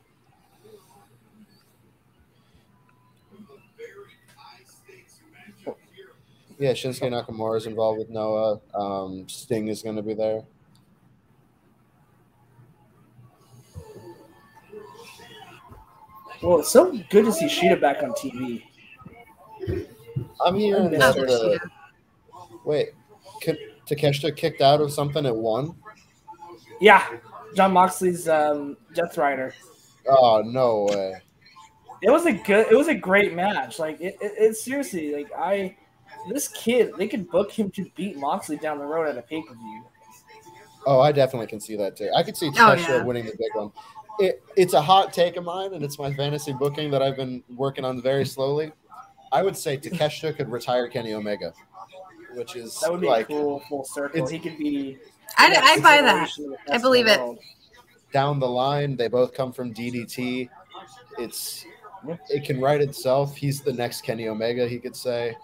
[6.62, 8.62] Yeah, Shinsuke Nakamura is involved with Noah.
[8.76, 10.44] Um, Sting is going to be there.
[16.44, 18.62] Well, it's so good to see Sheeta back on TV.
[20.46, 21.02] I'm hearing that.
[21.02, 22.64] Oh, the- Kushida.
[22.64, 22.90] wait,
[23.88, 25.74] Takeshita kicked out of something at one.
[26.80, 27.08] Yeah,
[27.56, 29.56] Jon Moxley's um, Death Rider.
[30.08, 31.16] Oh no way!
[32.04, 32.68] It was a good.
[32.72, 33.80] It was a great match.
[33.80, 35.76] Like it, it, it's seriously like I.
[36.30, 39.42] This kid, they could book him to beat Moxley down the road at a pay
[39.42, 39.84] per view.
[40.86, 42.10] Oh, I definitely can see that too.
[42.16, 43.04] I could see Oh, yeah.
[43.04, 43.72] winning the big one.
[44.20, 47.44] It, it's a hot take of mine, and it's my fantasy booking that I've been
[47.56, 48.72] working on very slowly.
[49.32, 51.54] I would say Takeshita could retire Kenny Omega,
[52.34, 54.28] which is That would be like cool, full circle.
[54.28, 54.98] He could be.
[55.38, 56.30] I'd, I'd buy that.
[56.30, 57.20] generation of the I believe it.
[57.20, 57.40] world.
[58.12, 58.96] down the line.
[58.98, 60.50] They both come from DDT.
[61.18, 61.66] It's
[62.30, 63.36] it can write itself.
[63.38, 64.68] He's the next Kenny Omega.
[64.68, 65.36] He could say.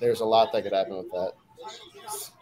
[0.00, 1.32] There's a lot that could happen with that.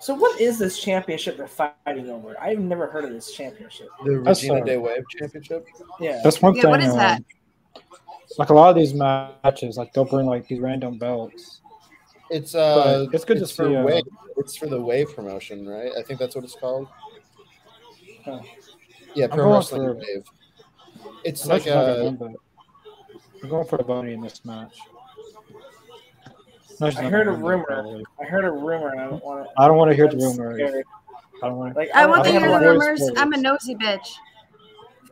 [0.00, 2.40] So, what is this championship they're fighting over?
[2.40, 3.88] I've never heard of this championship.
[4.04, 5.66] The That's Regina uh, Day Wave Championship.
[6.00, 6.20] Yeah.
[6.22, 6.70] That's one Yeah, thing.
[6.70, 7.22] what is uh, that?
[8.38, 11.60] Like a lot of these matches, like they'll bring like these random belts.
[12.30, 14.04] It's uh, But it's good to for see, uh, Wave.
[14.36, 15.90] It's for the Wave promotion, right?
[15.98, 16.86] I think that's what it's called.
[18.24, 18.40] Huh.
[19.14, 20.24] Yeah, I'm Pro going Wrestling for- Wave.
[21.24, 22.12] It's I'm like uh.
[23.42, 24.76] I'm going for the bunny in this match.
[26.80, 28.04] No, I heard a rumor.
[28.20, 28.90] I heard a rumor.
[28.90, 29.60] and I don't want to.
[29.60, 30.58] I don't want to hear the rumor.
[31.42, 31.78] I don't want to.
[31.78, 33.12] Like I want to hear the a voice rumors.
[33.16, 34.14] I'm a nosy bitch.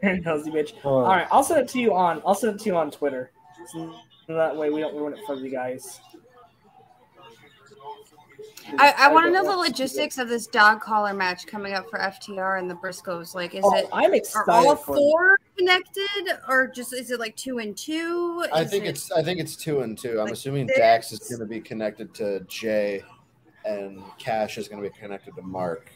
[0.02, 0.74] nosy bitch.
[0.84, 2.22] Uh, All right, I'll send it to you on.
[2.24, 3.32] I'll send it to you on Twitter.
[3.72, 3.94] So
[4.28, 6.00] that way we don't ruin it for you guys.
[8.78, 11.98] I, I want to know the logistics of this dog collar match coming up for
[11.98, 13.34] FTR and the Briscoes.
[13.34, 17.58] Like, is Oh, it I'm are all four connected, or just is it like two
[17.58, 18.44] and two?
[18.52, 20.18] I think it- it's I think it's two and two.
[20.18, 20.78] I'm like assuming six?
[20.78, 23.02] Dax is going to be connected to Jay,
[23.64, 25.90] and Cash is going to be connected to Mark.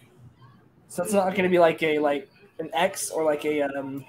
[0.89, 2.29] So it's not going to be like a like
[2.59, 4.05] an X or like a um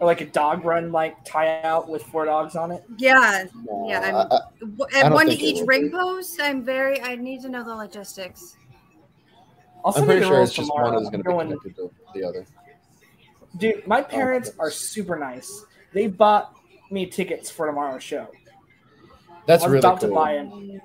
[0.00, 2.84] or like a dog run like tie out with four dogs on it.
[2.98, 5.90] yeah, No, Yeah, I'm- I- I- W- I and don't one to each will ring
[5.90, 6.40] post.
[6.42, 7.00] I'm very.
[7.00, 8.56] I need to know the logistics.
[9.84, 10.92] I'll I'm pretty sure rules it's just tomorrow.
[10.94, 12.46] one is going to be Going- connected to the other.
[13.58, 15.64] Dude, my parents are super nice.
[15.92, 16.56] They bought
[16.90, 18.26] me tickets for tomorrow's show.
[19.46, 20.80] That's I was really about to buy them,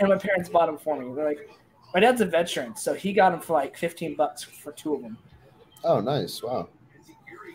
[0.00, 1.14] and my parents bought them for me.
[1.14, 1.48] They're like,
[1.94, 5.02] my dad's a veteran, so he got them for like fifteen bucks for two of
[5.02, 5.16] them.
[5.84, 6.42] Oh, nice!
[6.42, 6.68] Wow.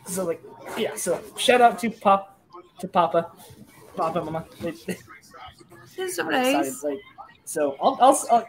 [0.09, 0.41] So like,
[0.77, 0.95] yeah.
[0.95, 2.39] So shout out to Pop,
[2.79, 3.31] to Papa,
[3.95, 4.45] Papa, Mama.
[4.61, 4.97] They, they,
[5.97, 6.53] It's so I'm excited.
[6.53, 6.83] nice.
[6.83, 6.99] Like,
[7.45, 8.45] so I'll, I'll, I'll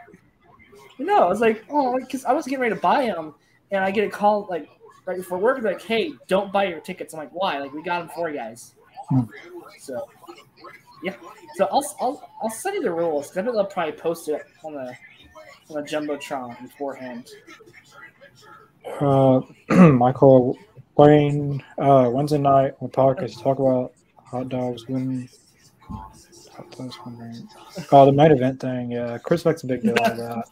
[0.99, 3.35] you know, I was like, oh, because I was getting ready to buy them,
[3.71, 4.69] and I get a call like
[5.07, 7.15] right before work, like, hey, don't buy your tickets.
[7.15, 7.59] I'm like, why?
[7.59, 8.75] Like, we got them for you guys.
[9.09, 9.23] Hmm.
[9.79, 10.07] So,
[11.03, 11.15] yeah.
[11.57, 13.29] So I'll, I'll, I'll send you the rules.
[13.29, 14.97] 'cause I bet they'll probably post it on the
[15.71, 17.29] on the jumbotron beforehand.
[19.01, 19.41] Uh,
[19.93, 20.59] Michael
[21.01, 25.31] Wayne, uh, Wednesday night the podcast, talk about hot dogs when.
[25.89, 26.99] hot dogs
[27.91, 28.91] Oh, the main event thing.
[28.91, 30.45] Yeah, Chris makes a big deal out of that.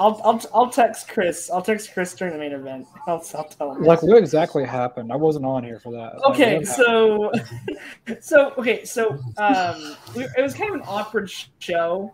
[0.00, 1.50] I'll, I'll, I'll text Chris.
[1.50, 2.88] I'll text Chris during the main event.
[3.06, 3.84] I'll, I'll tell him.
[3.84, 5.12] Like, what exactly happened?
[5.12, 6.14] I wasn't on here for that.
[6.30, 7.30] Okay what so
[8.20, 11.30] so okay so um we, it was kind of an awkward
[11.60, 12.12] show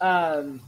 [0.00, 0.62] um?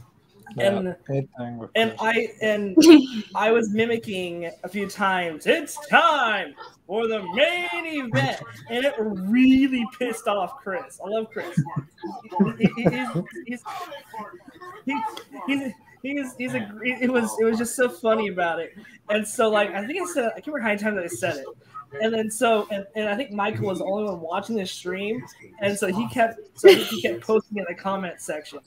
[0.59, 2.75] And Yeah, big thing with and i and
[3.35, 5.45] i was mimicking a few times.
[5.45, 6.53] It's time
[6.85, 8.41] for the main event.
[8.69, 10.99] And it really pissed off chris.
[11.03, 11.59] I love chris.
[12.57, 13.07] He- he- he's,
[13.45, 13.63] he's,
[14.85, 15.01] he-
[15.47, 18.73] he's, he's, he's a it was it was just so funny about it.
[19.09, 21.07] And so like i think i said i can't remember how many times that i
[21.07, 21.45] said it
[22.01, 25.23] and then so and, and I think Michael was the only one watching the stream,
[25.59, 28.59] and so he kept so he kept posting in the comment section.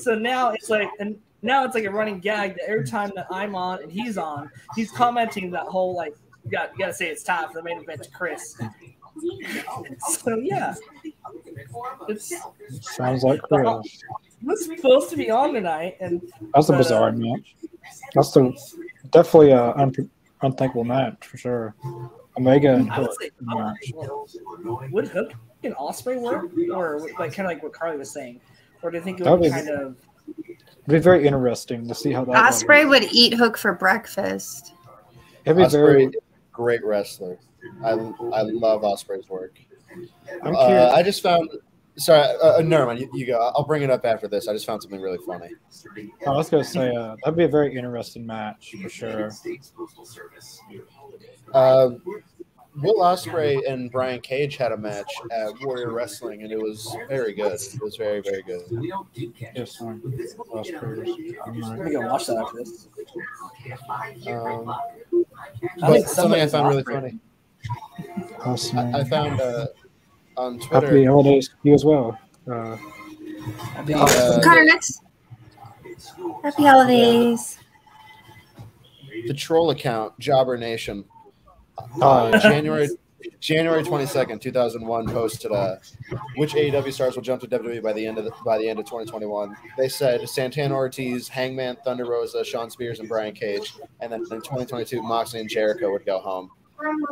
[0.00, 3.26] So now it's like and now it's like a running gag that every time that
[3.30, 6.14] I'm on and he's on, he's commenting that whole like
[6.44, 8.60] you got you gotta say it's time for the main event to Chris.
[10.08, 10.74] So yeah,
[12.08, 12.32] it's
[12.80, 14.02] Sounds like Chris.
[14.42, 16.22] was supposed to be on tonight, and
[16.54, 17.56] That's a but, uh, bizarre match.
[18.14, 18.56] That's the
[19.10, 20.10] definitely a un-
[20.42, 21.74] unthinkable match for sure.
[22.38, 23.92] Omega and I would Hook say match.
[24.90, 25.32] would Hook
[25.64, 28.40] and Ospreay work, or like kind of like what Carly was saying,
[28.82, 29.96] or do you think it That would be kind of
[30.28, 30.46] It'd
[30.86, 32.52] be very interesting to see how that.
[32.52, 34.72] Ospreay would eat Hook for breakfast.
[35.44, 36.10] It'd be Ospreay, very.
[36.52, 37.38] great wrestler.
[37.84, 39.58] I I love Ospreay's work.
[40.42, 40.92] I'm Uh.
[40.94, 41.50] I just found.
[41.98, 43.00] Sorry, uh, uh, never mind.
[43.00, 43.52] You, you go.
[43.56, 44.46] I'll bring it up after this.
[44.46, 45.50] I just found something really funny.
[46.26, 49.30] I was gonna say uh, that'd be a very interesting match for sure.
[51.54, 52.00] Um,
[52.80, 57.32] Will Ospreay and Brian Cage had a match at Warrior Wrestling, and it was very
[57.32, 57.54] good.
[57.54, 58.62] It was very, very good.
[59.56, 60.00] Yes, one.
[60.54, 62.88] I'm I'm gonna go watch that after this.
[64.28, 64.72] Um,
[65.82, 67.18] I think something I found really funny.
[68.44, 69.66] I, I found uh,
[70.38, 72.18] on Happy holidays to you as well.
[72.50, 72.76] Uh,
[73.84, 75.02] The, uh, Connor, next.
[76.42, 77.58] Happy holidays.
[79.26, 81.04] the troll account, Jobber Nation,
[82.00, 82.38] Oh, uh.
[82.40, 82.88] January
[83.40, 85.76] January twenty second, two thousand one, posted uh,
[86.36, 88.78] which AEW stars will jump to WWE by the end of the, by the end
[88.78, 89.56] of twenty twenty one.
[89.76, 94.40] They said Santana Ortiz, Hangman, Thunder Rosa, Shawn Spears, and Brian Cage, and then in
[94.42, 96.50] twenty twenty two, Moxley and Jericho would go home.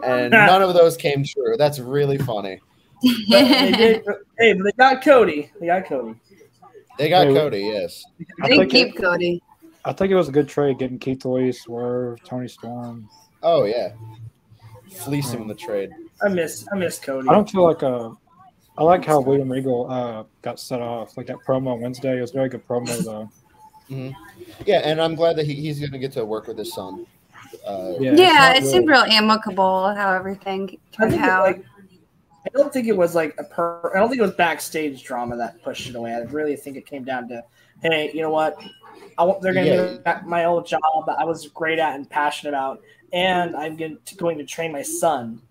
[0.04, 1.56] And none of those came true.
[1.56, 2.60] That's really funny.
[3.02, 4.02] They did,
[4.38, 5.50] hey, but they got Cody.
[5.60, 6.14] They got Cody.
[6.98, 8.04] They got Hey, Cody, yes.
[8.42, 9.42] I They think keep it, Cody.
[9.84, 13.08] I think it was a good trade getting Keith Lee, Swerve, Toni Storm.
[13.42, 13.90] Oh yeah,
[14.88, 15.90] fleeced him in the trade.
[16.22, 17.28] I miss I miss Cody.
[17.28, 18.10] I don't feel like uh,
[18.78, 22.18] I like how William Regal uh got set off like that promo on Wednesday.
[22.18, 23.30] It was a very good promo though.
[24.66, 27.06] Yeah, and I'm glad that he, he's going to get to work with his son.
[27.66, 31.42] Uh, Yeah, Yeah, not it seemed real amicable how everything I turned think it, out.
[31.44, 31.64] like
[32.46, 33.92] I don't think it was like a per.
[33.94, 36.14] I don't think it was backstage drama that pushed it away.
[36.14, 37.42] I really think it came down to,
[37.82, 38.56] hey, you know what?
[39.18, 40.22] I want, they're going to Yeah.
[40.24, 42.80] my old job that I was great at and passionate about,
[43.12, 45.42] and I'm going to, going to train my son.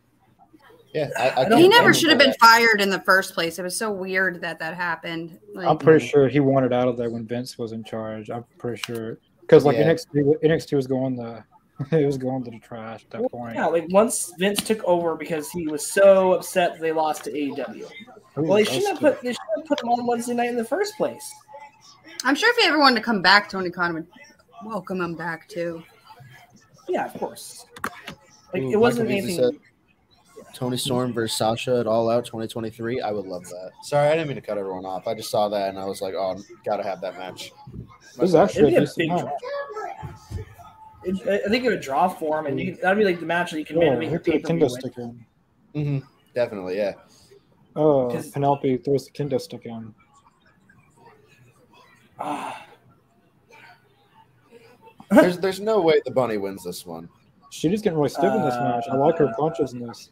[0.94, 2.40] Yeah, I, I He can't he never blame should have been that.
[2.40, 3.60] fired in the first place.
[3.60, 5.38] It was so weird that that happened.
[5.54, 8.30] Like, I'm pretty sure he wanted out of there when Vince was in charge.
[8.30, 9.92] I'm pretty sure because like Yeah.
[9.92, 11.44] NXT, NXT was going the
[11.92, 13.56] it was going to the trash at that point.
[13.56, 17.32] Yeah, like once Vince took over because he was so upset that they lost to
[17.32, 17.90] AEW.
[18.38, 20.66] Well, they shouldn't have put they should have put him on Wednesday night in the
[20.66, 21.34] first place.
[22.24, 24.08] I'm sure if he ever wanted to come back, Tony Khan would
[24.66, 25.84] welcome him back too.
[26.88, 27.66] Yeah, of course.
[28.54, 29.60] Like Ooh, it wasn't Michael Beasley anything.
[30.54, 33.02] Toni Storm versus Sasha at All Out 2023.
[33.02, 33.72] I would love that.
[33.84, 35.06] Sorry, I didn't mean to cut everyone off.
[35.06, 37.52] I just saw that and I was like, oh, gotta have that match.
[38.18, 39.34] This is actually It'd a a decent big match.
[41.06, 41.34] Draw.
[41.34, 43.52] It, I think it would draw for him, and you, that'd be like the match
[43.52, 44.80] that you can Yeah, make your hit the pay per view kendo with.
[44.80, 45.26] stick in.
[45.74, 46.94] hmm Definitely, yeah.
[47.76, 49.94] Oh, Penelope throws the kendo stick in.
[52.20, 52.66] Ah,
[55.12, 57.10] There's there's no way the bunny wins this one.
[57.52, 58.86] She just getting really stiff in this match.
[58.92, 60.12] I like her punches in this.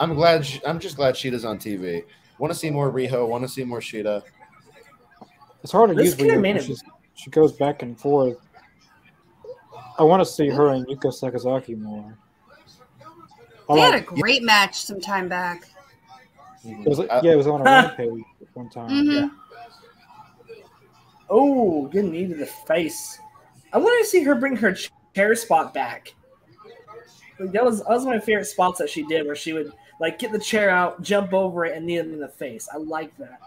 [0.00, 0.44] I'm glad.
[0.46, 2.02] She, I'm just glad Shida's on TV.
[2.38, 3.28] Want to see more Riho.
[3.28, 4.22] Want to see more Sheeta.
[5.62, 7.98] It's hard to This use could have Rhea made because it- she goes back and
[8.00, 8.38] forth.
[9.98, 12.16] I want to see her and Yuka Sakazaki more.
[13.68, 15.64] I They had a like, great match some time back.
[16.64, 18.24] it was, yeah, it was on a rampage
[18.54, 18.90] one time.
[18.90, 19.30] Mhm.
[21.30, 23.18] oh, good knee to the face.
[23.72, 24.76] I want to see her bring her
[25.14, 26.14] chair spot back.
[27.38, 30.18] Like, that was that was my favorite spots that she did, where she would like
[30.18, 32.68] get the chair out, jump over it, and knee him in the face.
[32.72, 33.40] I like that.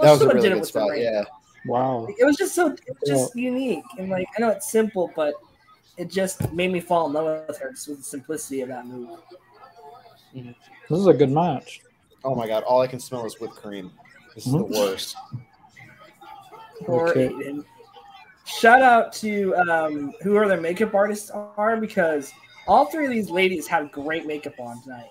[0.00, 0.90] that was a really did it good with the spot.
[0.90, 1.02] ring.
[1.02, 1.24] Yeah.
[1.66, 2.06] Wow.
[2.18, 5.34] It was just so it was just unique and like I know it's simple, but
[5.98, 8.86] it just made me fall in love with her just with the simplicity of that
[8.86, 9.18] move.
[10.32, 11.80] This is a good match.
[12.24, 12.62] Oh my god!
[12.62, 13.90] All I can smell is whipped cream.
[14.34, 14.76] This is the Mhm.
[14.76, 15.16] worst.
[16.84, 17.28] Poor Okay.
[17.28, 17.64] Aiden.
[18.44, 22.32] Shout out to um, whoever their makeup artists are because
[22.66, 25.10] all three of these ladies have great makeup on tonight.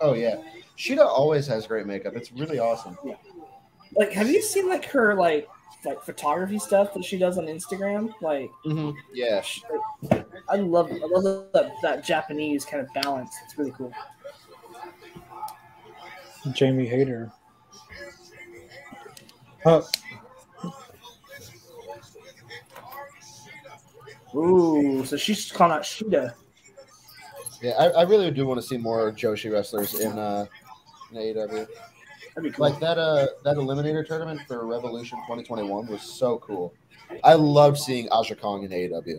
[0.00, 0.36] Oh yeah.
[0.76, 2.14] Shida always has great makeup.
[2.16, 2.96] It's really awesome.
[3.04, 3.14] Yeah.
[3.92, 5.48] Like, have you seen like her like
[5.84, 8.12] like photography stuff that she does on Instagram?
[8.20, 9.42] Like, hmm Yeah.
[10.48, 13.34] I love I love that, that Japanese kind of balance.
[13.44, 13.92] It's really cool.
[16.52, 17.30] Jamie Hayter.
[19.64, 19.82] Uh,
[24.34, 26.34] Ooh, so she's calling out Shida.
[27.62, 27.72] Yeah.
[27.72, 30.46] I, I really do want to see more Joshi wrestlers in uh
[31.12, 31.66] in AEW.
[32.38, 32.70] That'd be cool.
[32.70, 36.72] Like that uh that eliminator tournament for Revolution 2021 was so cool.
[37.24, 39.18] I loved seeing Aja Kong in AEW.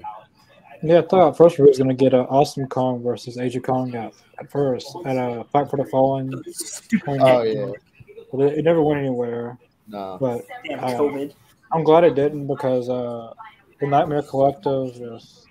[0.82, 3.94] yeah, I thought at first we was gonna get a Awesome Kong versus Aja Kong
[3.94, 6.34] at, at first at a Fight for the Fallen.
[7.10, 7.72] Oh yeah.
[8.32, 9.58] But it, it never went anywhere.
[9.90, 10.18] No.
[10.18, 11.34] But Damn uh, COVID.
[11.74, 13.34] I'm glad it didn't because uh,
[13.82, 15.46] the Nightmare Collective just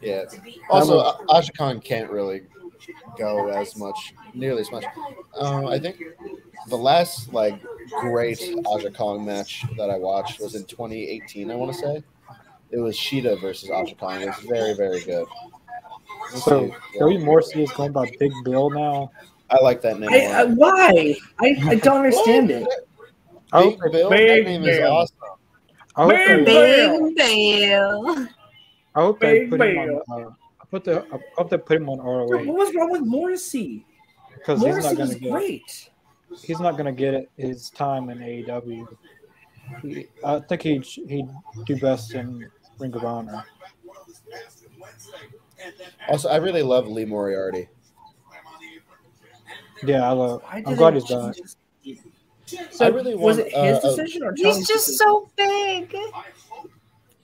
[0.00, 0.24] Yeah.
[0.70, 2.42] Also, A- Aja Kong can't really
[3.16, 4.84] go as much, nearly as much.
[5.38, 6.02] Um, I think
[6.68, 7.60] the last like
[8.00, 11.50] great Aja Kong match that I watched was in 2018.
[11.50, 12.02] I want to say
[12.70, 14.20] it was Shida versus Aja Kong.
[14.20, 15.26] It was very, very good.
[16.32, 16.98] Let's so see.
[16.98, 19.10] Joey Morrissey is going by Big Bill now.
[19.50, 20.10] I like that name.
[20.10, 20.56] I, a I, lot.
[20.56, 21.14] why?
[21.40, 22.66] I, I don't understand it.
[23.52, 24.10] I Big hope they, Bill.
[24.10, 25.16] Big that name is awesome.
[25.96, 27.04] I hope Big they, Bill.
[27.04, 28.28] Big Bill.
[28.96, 30.02] I hope they Big put him Bill.
[30.08, 30.22] on.
[30.24, 33.84] Uh, I put the I hope they put him on What was wrong with Morrissey?
[34.44, 35.90] because he's Morrissey not was gonna get great.
[36.42, 38.86] He's not gonna get it, his time in AEW.
[39.82, 41.28] He, I think he'd he'd
[41.64, 43.44] do best in Ring of Honor.
[46.08, 47.68] Also, I really love Lee Moriarty.
[49.82, 50.42] Yeah, I love.
[50.48, 51.56] I'm glad they he's
[52.46, 52.70] back.
[52.70, 55.06] So I really was want, it his uh, uh, decision or Tony's He's just decision?
[55.06, 55.96] so big.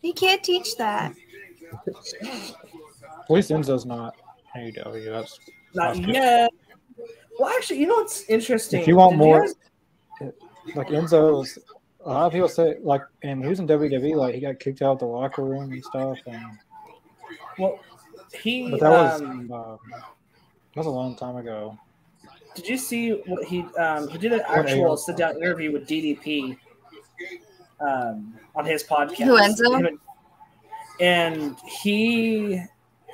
[0.02, 1.14] He can't teach that.
[1.86, 4.16] At least Enzo's not
[4.56, 5.10] AEW.
[5.10, 5.38] That's
[5.74, 6.50] not yet.
[7.40, 8.82] Well, actually, you know what's interesting?
[8.82, 9.54] If you want Did more- guys-
[10.74, 11.58] like Enzo's.
[12.04, 14.14] A lot of people say like, and he was in WWE.
[14.14, 16.18] Like he got kicked out of the locker room and stuff.
[16.26, 16.58] And
[17.58, 17.80] well,
[18.34, 18.70] he.
[18.70, 21.78] but that was um, um, that was a long time ago.
[22.54, 26.58] Did you see what he um, he did an actual sit down interview with DDP
[27.80, 29.16] um, on his podcast.
[29.24, 29.78] Who, Enzo?
[29.78, 29.98] Him and-
[31.00, 32.60] And he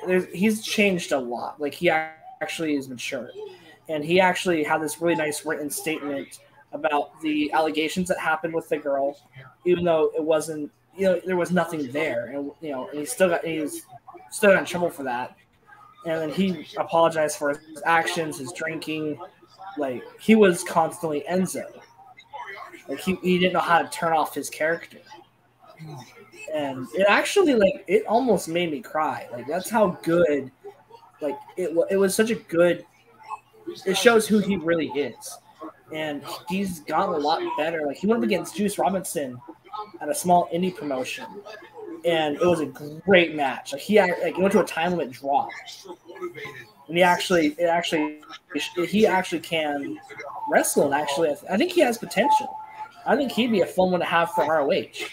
[0.05, 1.61] there's, he's changed a lot.
[1.61, 3.29] Like he actually is mature,
[3.89, 6.39] and he actually had this really nice written statement
[6.73, 9.17] about the allegations that happened with the girl,
[9.65, 13.05] even though it wasn't you know there was nothing there, and you know and he
[13.05, 13.83] still got he was
[14.31, 15.35] still got in trouble for that.
[16.05, 19.19] And then he apologized for his actions, his drinking.
[19.77, 21.65] Like he was constantly Enzo.
[22.87, 24.99] Like he, he didn't know how to turn off his character.
[26.53, 29.27] And it actually like it almost made me cry.
[29.31, 30.51] Like that's how good
[31.21, 32.85] like it it was such a good
[33.85, 35.37] it shows who he really is.
[35.91, 37.85] And he's gotten a lot better.
[37.85, 39.39] Like he went up against Juice Robinson
[40.01, 41.25] at a small indie promotion.
[42.05, 43.73] And it was a great match.
[43.73, 45.47] Like he like he went to a time limit draw.
[46.87, 48.21] And he actually it actually
[48.87, 49.97] he actually can
[50.49, 52.55] wrestle and actually I, think he has potential.
[53.05, 55.07] I think he'd be a fun one to have for ROH.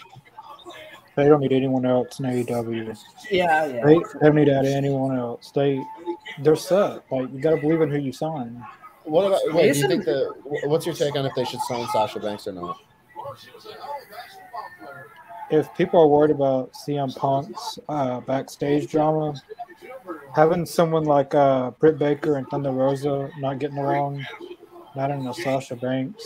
[1.15, 2.97] They don't need anyone else in AEW.
[3.31, 3.85] Yeah, yeah.
[3.85, 5.49] They, they don't need to add anyone else.
[5.51, 5.81] They
[6.39, 7.03] they're set.
[7.11, 8.63] Like you got to believe in who you sign.
[9.03, 9.41] What about?
[9.53, 10.33] Wait, do you think the?
[10.65, 12.77] What's your take on if they should sign Sasha Banks or not?
[15.51, 19.35] If people are worried about CM Punk's uh, backstage drama,
[20.35, 24.25] having someone like uh, Britt Baker and Thunder Rosa not getting along,
[24.95, 26.25] not in a Sasha Banks,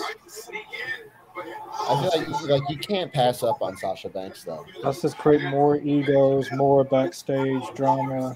[1.90, 4.66] I feel like like you can't pass up on Sasha Banks though.
[4.84, 8.36] that's just create more egos, more backstage drama.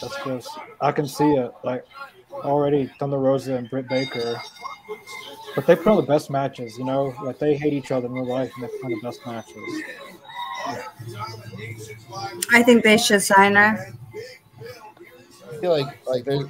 [0.00, 0.48] That's just
[0.80, 1.52] I can see it.
[1.64, 1.84] Like
[2.32, 4.40] already Thunder Rosa and Britt Baker.
[5.54, 7.12] But they put on the best matches, you know?
[7.24, 9.82] Like they hate each other in real life and they put on the best matches.
[12.52, 13.92] I think they should sign her.
[15.52, 16.46] I feel like like there's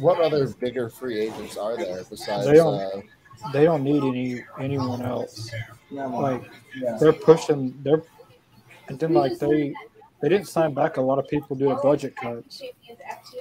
[0.00, 2.46] what other bigger free agents are there besides?
[2.46, 3.00] They don't- Uh,
[3.52, 5.50] They don't need any anyone else.
[5.90, 6.44] Like
[6.80, 6.96] yeah.
[7.00, 8.02] they're pushing they're
[8.88, 9.74] and then like they
[10.22, 12.62] they didn't sign back a lot of people due to budget cuts.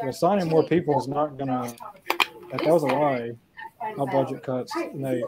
[0.01, 1.73] Well, signing more people is not gonna
[2.51, 3.31] that was a lie.
[3.97, 4.75] No budget cuts.
[4.75, 5.23] And they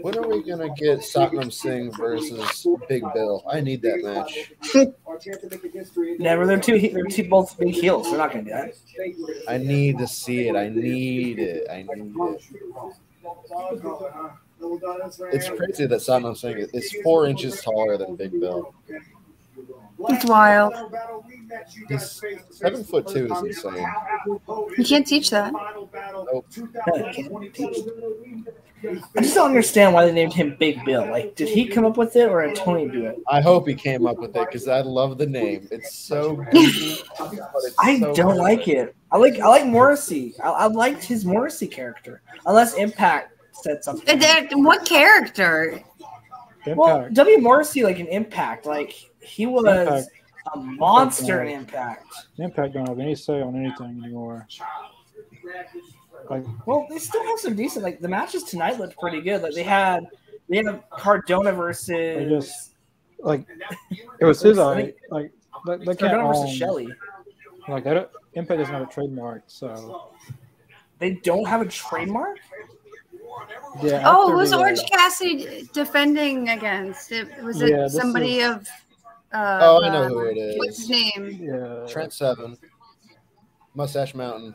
[0.00, 3.44] when are we gonna get Satnam Singh versus Big Bill?
[3.50, 4.52] I need that match.
[6.18, 6.46] Never.
[6.46, 6.78] They're two.
[6.78, 8.06] They're two both big heels.
[8.08, 8.72] They're not gonna do that.
[9.46, 10.56] I need to see it.
[10.56, 11.70] I need it.
[11.70, 12.42] I need it.
[15.32, 18.74] It's crazy that Satnam Singh is- is four inches taller than Big Bill.
[20.08, 20.74] It's wild.
[21.88, 23.86] He's seven foot two is insane.
[24.78, 25.52] You can't teach that.
[28.82, 31.02] I just don't understand why they named him Big Bill.
[31.10, 33.18] Like, did he come up with it or did Tony do it?
[33.28, 35.68] I hope he came up with it because I love the name.
[35.70, 37.02] It's so it's
[37.78, 38.38] I so don't good.
[38.38, 38.94] like it.
[39.12, 40.34] I like I like Morrissey.
[40.42, 44.08] I, I liked his Morrissey character, unless Impact said something.
[44.08, 45.80] And then- What character?
[46.66, 47.08] Well.
[47.12, 50.08] W Morrissey like an Impact, like he was Impact.
[50.54, 52.06] a monster in Impact.
[52.38, 54.46] Impact don't have any say on anything anymore.
[56.28, 57.84] Like Well, they still have some decent.
[57.84, 59.42] Like the matches tonight looked pretty good.
[59.42, 60.04] Like they had
[60.48, 62.74] they had Cardona versus They just-
[63.20, 63.46] like
[64.20, 64.92] it was his eye.
[65.10, 65.32] Like
[65.66, 66.88] they, they can't Cardona versus own, Shelley.
[67.68, 70.10] like they don't, Impact doesn't have a trademark, so
[70.98, 72.38] They don't have a trademark.
[73.82, 74.02] Yeah.
[74.04, 77.12] Oh, after who's the, uh, Orange Cassidy defending against?
[77.12, 78.66] It was it Yeah, this somebody of.
[79.32, 80.58] Uh, Oh, I know uh, who it is.
[80.58, 81.38] What's his name?
[81.40, 82.56] Yeah, Trent Seven,
[83.74, 84.54] Mustache Mountain.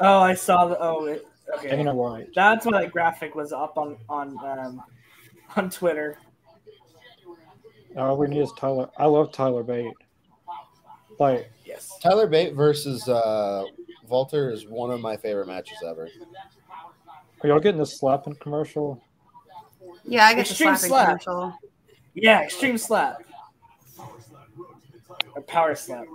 [0.00, 0.78] Oh, I saw the.
[0.78, 1.26] Oh, it,
[1.58, 1.70] okay.
[1.70, 2.28] Dana White.
[2.34, 4.82] That's why that graphic was up on on um,
[5.56, 6.18] on Twitter.
[7.96, 8.90] All we need is Tyler.
[8.98, 9.94] I love Tyler Bate.
[11.18, 11.96] Like Yes.
[12.02, 13.64] Tyler Bate versus uh,
[14.08, 16.08] Walter is one of my favorite matches ever.
[17.44, 18.98] Are y'all getting this slapping commercial?
[20.02, 21.06] Yeah, I get the Extreme slapping slap.
[21.06, 21.58] commercial.
[22.14, 23.22] Yeah, extreme slap.
[25.36, 26.06] Or power slap.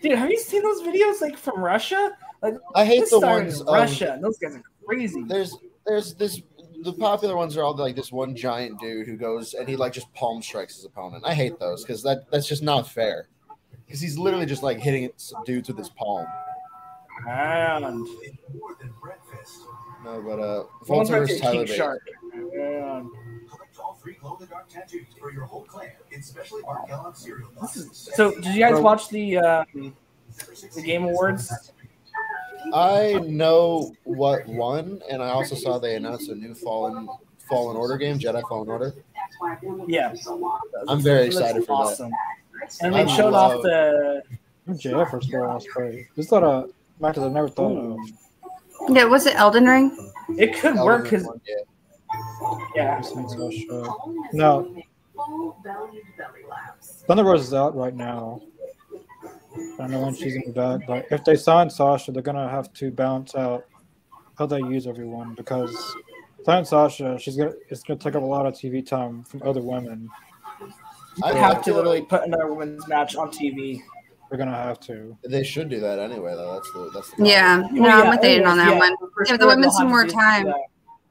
[0.00, 2.12] Dude, have you seen those videos like from Russia?
[2.40, 3.60] Like I hate this the ones.
[3.60, 4.14] in um, Russia.
[4.14, 5.22] and those guys are crazy.
[5.24, 5.54] there's
[5.84, 6.40] there's this
[6.82, 9.92] the popular ones are all like this one giant dude who goes and he like
[9.92, 11.24] just palm strikes his opponent.
[11.26, 13.28] I hate those because that that's just not fair.
[13.84, 15.10] Because he's literally just like hitting
[15.44, 16.26] dudes with his palm.
[17.28, 18.06] And
[20.04, 21.76] No, but uh, One's Walter right versus there, Tyler King Bate.
[21.76, 22.02] Shark.
[22.34, 23.10] And
[23.80, 27.16] All free glow in the dark tattoos for your whole clan in specially marked Kellogg
[27.16, 29.96] cereal this is, so, did you guys watch the um,
[30.74, 31.72] the Game Awards?
[32.72, 37.08] I know what won, and I also saw they announced a new Fallen
[37.48, 38.94] Fallen Order game, Jedi Fallen Order.
[39.86, 40.14] Yeah,
[40.88, 41.72] I'm very excited for that.
[41.72, 42.12] awesome.
[42.80, 44.22] And I they showed love- off the
[44.68, 46.06] JF was still on great.
[46.14, 47.98] There's a lot of matches I never thought of.
[48.88, 50.12] Yeah, was it Elden Ring?
[50.36, 51.54] It could Elden work because yeah.
[52.74, 53.02] yeah,
[54.32, 54.74] No.
[57.06, 58.40] Thunder Rosa is out right now.
[59.56, 62.48] I don't know when she's gonna be back, but if they sign Sasha, they're gonna
[62.48, 63.64] have to balance out
[64.36, 65.94] how they use everyone because
[66.44, 69.60] sign Sasha, she's gonna it's gonna take up a lot of TV time from other
[69.60, 70.08] women.
[71.22, 73.82] I they have to literally put another women's match on TV.
[74.28, 75.16] They're gonna have to.
[75.22, 76.54] They should do that anyway, though.
[76.54, 78.96] That's the that's the Yeah, Well, no, yeah, I'm with Aiden on that yeah, one.
[79.12, 80.52] for Give the women some more time.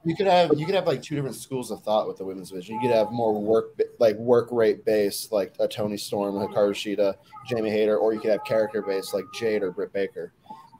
[0.04, 2.50] You could have you could have like two different schools of thought with the women's
[2.50, 2.74] division.
[2.74, 7.14] You could have more work like work rate based, like a Toni Storm, Hikaru Shida,
[7.46, 10.32] Jamie Hayter, or you could have character based like Jade or Britt Baker.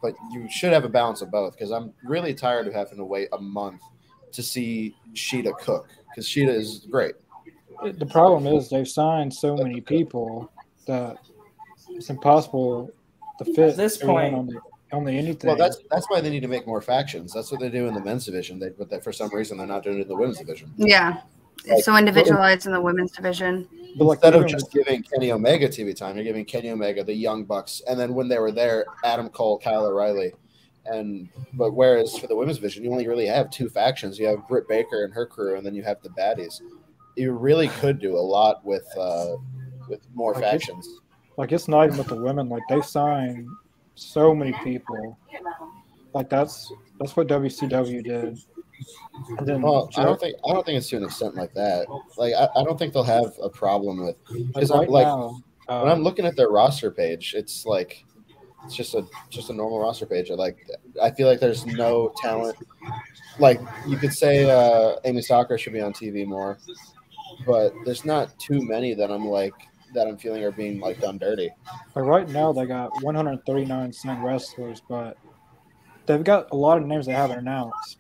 [0.03, 3.05] But you should have a balance of both because I'm really tired of having to
[3.05, 3.81] wait a month
[4.33, 7.15] to see Shida cook because Shida is great.
[7.83, 10.51] The problem is they've signed so many people
[10.87, 11.17] that
[11.95, 12.91] it's impossible
[13.39, 14.61] to fit At this point- on the
[14.93, 15.49] on the anything.
[15.49, 17.33] Well, that's that's why they need to make more factions.
[17.33, 18.59] That's what they do in the men's division.
[18.61, 20.73] They, but that for some reason they're not doing it in the women's division.
[20.77, 21.15] Yeah.
[21.67, 23.67] Like, It's so individualized in the women's division.
[23.97, 27.15] but like Instead of just giving Kenny Omega TV time, you're giving Kenny Omega the
[27.15, 30.33] Young Bucks, and then when they were there, Adam Cole, Kyle O'Reilly,
[30.87, 34.19] and but whereas for the women's division, you only really have two factions.
[34.19, 36.61] You have Britt Baker and her crew, and then you have the baddies.
[37.17, 39.37] You really could do a lot with uh,
[39.89, 41.01] with more Like, it's- factions.
[41.37, 42.49] Like it's not even with the women.
[42.49, 43.49] Like they sign
[43.95, 45.19] so many people.
[46.13, 48.39] Like that's that's what WCW did.
[49.63, 51.87] Well, I don't think I don't think it's to an extent like that.
[52.17, 55.07] Like I, I don't think they'll have a problem with like because I'm right like
[55.07, 58.05] now, uh, when I'm looking at their roster page, it's like
[58.65, 60.31] it's just a just a normal roster page.
[60.31, 60.59] I like
[61.03, 62.57] I feel like there's no talent.
[63.39, 66.59] Like you could say uh, Emi Sakura should be on TV more,
[67.47, 69.55] but there's not too many that I'm like
[69.95, 71.51] that I'm feeling are being like done dirty.
[71.95, 75.17] like right now they got 139 signed wrestlers, but
[76.07, 77.97] they've got a lot of names they haven't announced.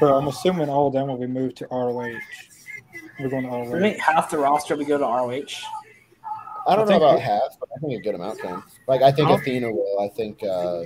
[0.00, 2.18] But I'm assuming all of them will be moved to ROH.
[3.18, 3.62] We're going to ROH.
[3.62, 3.80] I ROH.
[3.80, 5.62] think half the roster would go to ROH.
[6.68, 8.62] I don't I know think about it- half, but I think a good amount can.
[8.88, 10.00] Like I think I'll- Athena will.
[10.00, 10.82] I think uh,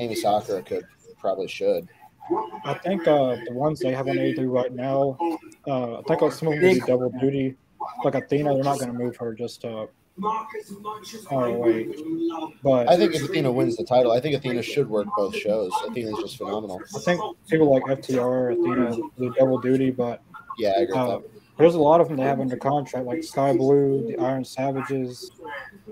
[0.00, 0.84] Emi Sakura could
[1.18, 1.88] probably should.
[2.64, 5.18] I think uh, the ones they have on AEW right now,
[5.66, 7.56] uh, I think some of them will be double duty.
[8.04, 9.88] Like Athena, they're not going to move her just to
[11.30, 11.84] ROH.
[12.62, 15.72] But I think if Athena wins the title, I think Athena should work both shows.
[15.86, 16.80] Athena's just phenomenal.
[16.94, 20.22] I think people like FTR, Athena, do double duty, but
[20.58, 21.22] Yeah, I agree uh, that.
[21.58, 25.30] there's a lot of them they have under contract, like Sky Blue, the Iron Savages,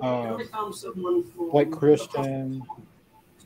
[0.01, 0.39] uh,
[1.51, 2.63] Blake Christian.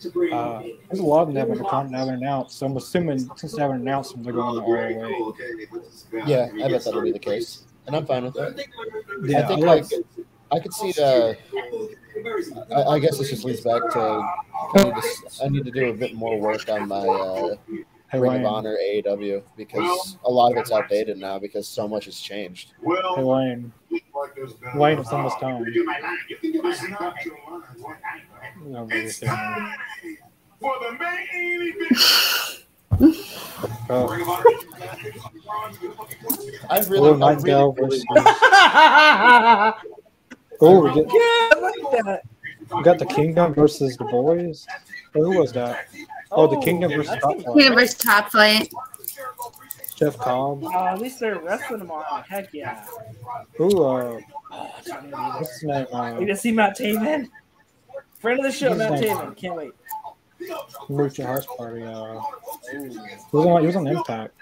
[0.05, 2.59] Uh, there's a lot of them they have under contract, haven't announced.
[2.59, 5.33] So I'm assuming since they haven't announced them, they're going to ROH.
[6.27, 8.57] Yeah, I bet that'll be the case, and I'm fine with that.
[9.25, 10.05] Yeah, I think I like like-
[10.51, 11.37] I could see the.
[12.75, 14.01] I, I guess this just leads back to
[14.75, 17.55] I need to, I need to do a bit more work on my uh,
[18.11, 22.05] Hey, Ring of Honor AEW because a lot of it's outdated now because so much
[22.05, 22.75] has changed.
[22.85, 23.73] hey, Ryan,
[24.75, 25.65] Wayne, it's almost time.
[28.67, 29.75] No, really, yeah.
[30.61, 31.73] For the main
[32.93, 33.17] event.
[33.91, 34.07] Uh,
[36.71, 38.03] I Will really, I really, really
[40.65, 41.21] Oh, we, get, Yeah,
[41.53, 42.23] I like that.
[42.77, 44.67] we got the Kingdom versus the Boys.
[45.15, 45.89] Oh, who was that?
[46.31, 47.45] Oh, the Kingdom versus that's Top good.
[47.45, 47.57] Flight.
[47.65, 48.73] Universe top flight.
[49.97, 50.65] Jeff Cobb.
[50.65, 52.05] Uh, at least they're wrestling tomorrow.
[52.29, 52.87] Heck yeah.
[53.57, 54.21] Who, uh,
[54.55, 54.71] Oh,
[55.39, 55.87] what's his name?
[55.91, 57.29] You Uh, get to see Matt Taven.
[58.21, 59.37] Friend of the show, Matt name- Taven.
[59.37, 59.73] Can't wait.
[60.89, 61.83] Lucha House Party.
[61.83, 62.21] Uh,
[62.71, 62.97] he was
[63.47, 64.35] on, he was on Impact.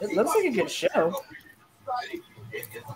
[0.00, 1.12] It looks like a good show.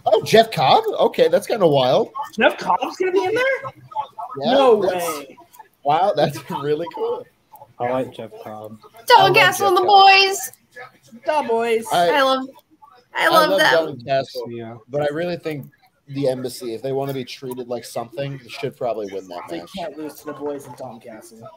[0.06, 0.84] Oh, Jeff Cobb.
[0.98, 2.10] Okay, that's kind of wild.
[2.34, 3.44] Jeff Cobb's gonna be in there?
[4.42, 5.36] Yeah, no way.
[5.84, 7.26] Wow, that's really cool.
[7.78, 8.78] I like Jeff Cobb.
[9.06, 10.52] Dylan love Castle and the Jeff boys.
[11.24, 11.86] Da boys.
[11.92, 12.48] I, I love
[13.14, 13.58] I love them.
[13.58, 14.76] Dalton Castle, Yeah.
[14.88, 15.66] but I really think
[16.08, 19.50] the embassy, if they want to be treated like something, should probably win that match.
[19.50, 21.48] they can't lose to the boys in Tom Castle.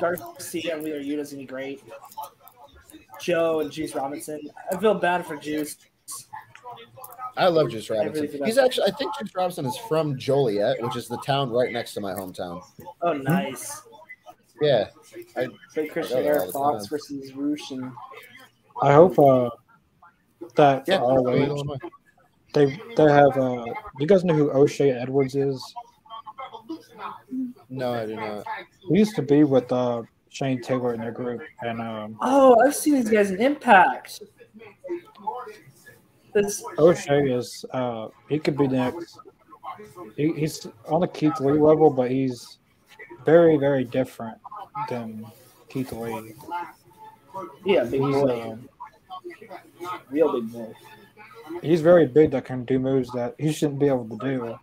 [0.00, 1.82] Garcia and Wheeler Yuta's gonna be great.
[3.20, 4.40] Joe and Juice Robinson.
[4.70, 5.76] I feel bad for Juice.
[7.36, 8.28] I love Juice Robinson.
[8.28, 11.72] think He's actually, I think Juice Robinson is from Joliet, which is the town right
[11.72, 12.62] next to my hometown.
[13.02, 13.82] Oh, nice.
[14.60, 14.88] Yeah,
[15.74, 16.90] Big Christian I go there all Eric Fox time.
[16.90, 17.92] versus Roosh and
[18.82, 19.50] I hope uh,
[20.56, 20.98] that yeah.
[20.98, 21.78] for ROH,
[22.54, 23.36] they they have.
[23.36, 25.62] Uh, do you guys know who O'Shay Edwards is?
[27.68, 28.44] No, I do not.
[28.88, 32.74] He used to be with uh, Shane Taylor in their group, and um, Oh, I've
[32.74, 34.22] seen these guys in Impact.
[36.34, 39.18] This O'Shay is uh, he could be next.
[40.16, 42.58] He, he's on the Keith Lee level, but he's
[43.24, 44.38] very very different
[44.88, 45.24] than
[45.68, 46.34] Keith Lee.
[47.64, 48.56] yeah, big He's boy, uh,
[50.10, 50.72] real big boy.
[51.62, 54.58] he's very big that can do moves that he shouldn't be able to do.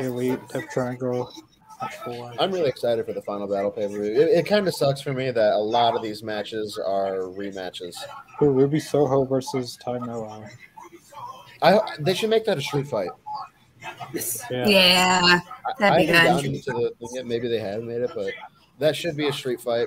[0.00, 1.32] Elite Death Triangle.
[1.80, 2.32] Match four.
[2.40, 4.02] I'm really excited for the final battle pay per view.
[4.02, 7.94] It, it kind of sucks for me that a lot of these matches are rematches.
[8.42, 10.48] Ooh, Ruby Soho versus Ty Noah.
[11.62, 13.10] I they should make that a street fight.
[14.50, 14.66] Yeah.
[14.66, 15.40] Yeah.
[15.44, 16.64] I- That'd be haven't good.
[16.66, 17.28] gotten the thing.
[17.28, 18.32] Maybe they have made it, but
[18.80, 19.86] that should be a street fight.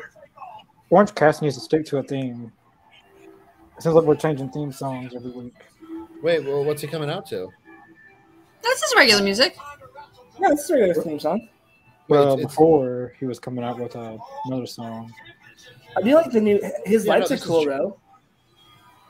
[0.89, 2.51] Orange Cast needs to stick to a theme.
[3.77, 5.53] It seems like we're changing theme songs every week.
[6.21, 7.49] Wait, well, what's he coming out to?
[8.61, 9.57] That's just regular music.
[10.41, 11.47] Yeah, it's a regular theme song.
[12.07, 15.13] Well, it's- before he was coming out with uh, another song.
[15.95, 16.59] I do like the new.
[16.85, 17.71] His Yeah, no, lights are cool true.
[17.73, 17.97] though.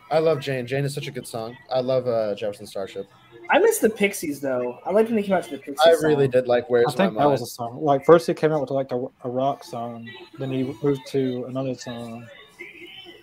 [0.10, 0.68] I love Jane.
[0.68, 1.56] Jane is such a good song.
[1.72, 3.08] I love uh, Jefferson Starship.
[3.50, 4.80] I miss the Pixies though.
[4.86, 5.80] I liked when they came out to the Pixies.
[5.86, 6.32] I really song.
[6.32, 7.32] did like Where's I think My that Mind.
[7.32, 7.82] was a song.
[7.82, 11.46] Like first, he came out with like a, a rock song, then he moved to
[11.48, 12.28] another song.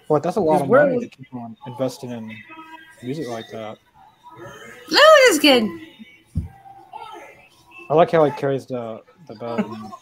[0.09, 2.35] Well, that's a lot of money was- to keep on investing in
[3.03, 3.77] music like that.
[4.91, 5.65] No, this kid.
[7.91, 9.93] I like how he carries the the belt and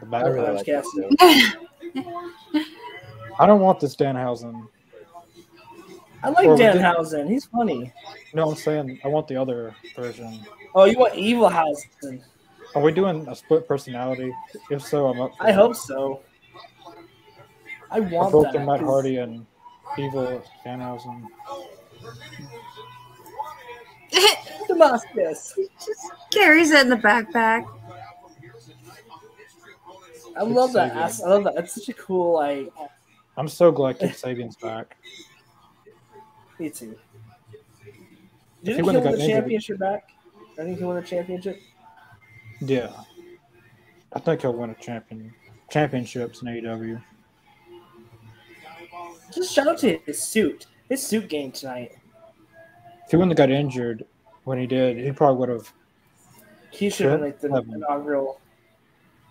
[0.00, 0.24] the back.
[0.24, 1.56] I really like that
[3.38, 4.66] I don't want this Danhausen.
[6.22, 7.28] I like Well, we Danhausen.
[7.28, 7.92] He's funny.
[8.32, 9.00] You know what I'm saying?
[9.04, 10.40] I want the other version.
[10.74, 12.22] Oh, you want Evil Hausen?
[12.74, 14.32] Are we doing a split personality?
[14.70, 15.36] If so, I'm up.
[15.36, 15.54] For I it.
[15.54, 16.20] hope so.
[17.90, 18.66] I want broken that.
[18.66, 19.46] Matt Hardy and
[19.98, 21.26] evil Danhausen.
[24.68, 25.54] Damascus.
[25.74, 27.66] Just carries it in the backpack.
[30.36, 30.92] I love that.
[30.92, 30.96] Sabian.
[30.96, 31.54] ass- I love that.
[31.58, 32.72] It's such a cool like.
[33.36, 34.96] I'm so glad Kip Sabian's back.
[36.58, 36.96] Me too.
[37.52, 37.56] If
[38.64, 40.08] Didn't he he win the got injured- championship back?
[40.58, 41.60] I think he won the championship.
[42.60, 42.90] Yeah.
[44.12, 45.34] I think he'll win a champion
[45.70, 47.02] championships in AEW.
[49.34, 50.66] Just shout out to his suit.
[50.90, 51.92] His suit game tonight.
[53.04, 54.04] If he wouldn't have got injured
[54.44, 55.72] when he did, he probably would have.
[56.70, 57.74] He should have been like the Seven.
[57.74, 58.40] inaugural.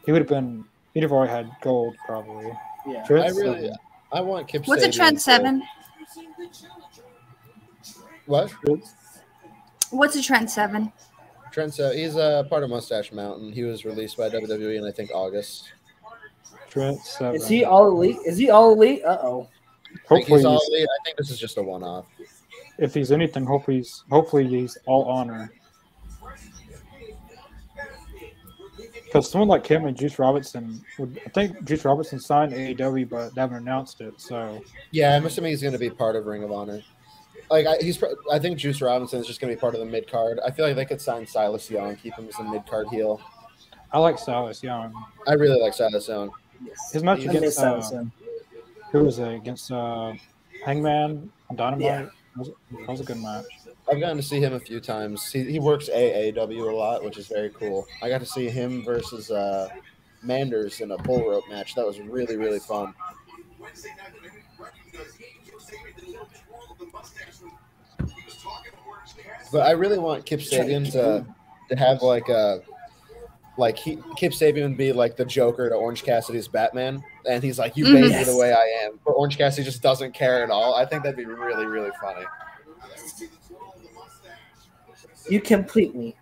[0.06, 0.64] He would have been.
[0.94, 2.52] He'd have already had gold probably.
[2.88, 3.04] Yeah.
[3.04, 3.76] Trent I really, Seven.
[4.12, 4.68] I want Kip.
[4.68, 5.64] What's a Sabian Trent to- Seven?
[8.26, 8.52] What?
[9.90, 10.92] What's a Trent Seven?
[11.52, 11.98] Trent Seven.
[11.98, 13.52] He's a part of Mustache Mountain.
[13.52, 15.72] He was released by WWE in I think August.
[16.70, 17.36] Trent Seven.
[17.36, 18.18] Is he all elite?
[18.26, 19.04] Is he all elite?
[19.04, 19.48] Uh oh.
[19.86, 20.88] I think Hopefully, he's all elite.
[20.88, 22.06] I think this is just a one-off.
[22.82, 25.54] If he's anything, hopefully he's hopefully he's all honor.
[29.06, 33.36] Because someone like him and Juice Robinson, would, I think Juice Robinson signed AEW, but
[33.36, 34.20] they haven't announced it.
[34.20, 34.62] So
[34.92, 36.82] Yeah, I'm assuming he's going to be part of Ring of Honor.
[37.50, 38.02] Like I, he's,
[38.32, 40.40] I think Juice Robinson is just going to be part of the mid card.
[40.46, 43.22] I feel like they could sign Silas Young, keep him as a mid card heel.
[43.92, 44.94] I like Silas Young.
[45.28, 46.32] I really like Silas Young.
[46.94, 47.82] His match I I against uh,
[48.92, 50.14] who was it against uh,
[50.66, 51.86] Hangman on Dynamite?
[51.86, 52.06] Yeah.
[52.36, 52.50] That,
[52.88, 53.46] was, a good match.
[53.92, 55.32] I've gotten to see him a few times.
[55.32, 57.86] He, he works AAW a lot, which is very cool.
[58.02, 59.68] I got to see him versus uh,
[60.24, 61.76] Manders in a bull rope match.
[61.76, 62.94] That was really really fun.
[69.52, 71.26] But I really want Kip Sabian to
[71.70, 72.62] to have like a
[73.62, 77.60] like he Kip Sabian would be like the Joker to Orange Cassidy's Batman, and he's
[77.60, 77.94] like, "You Mhm.
[77.94, 80.74] made me the way I am," but Orange Cassidy just doesn't care at all.
[80.74, 82.26] I think that'd be really really funny.
[85.30, 86.16] You complete me.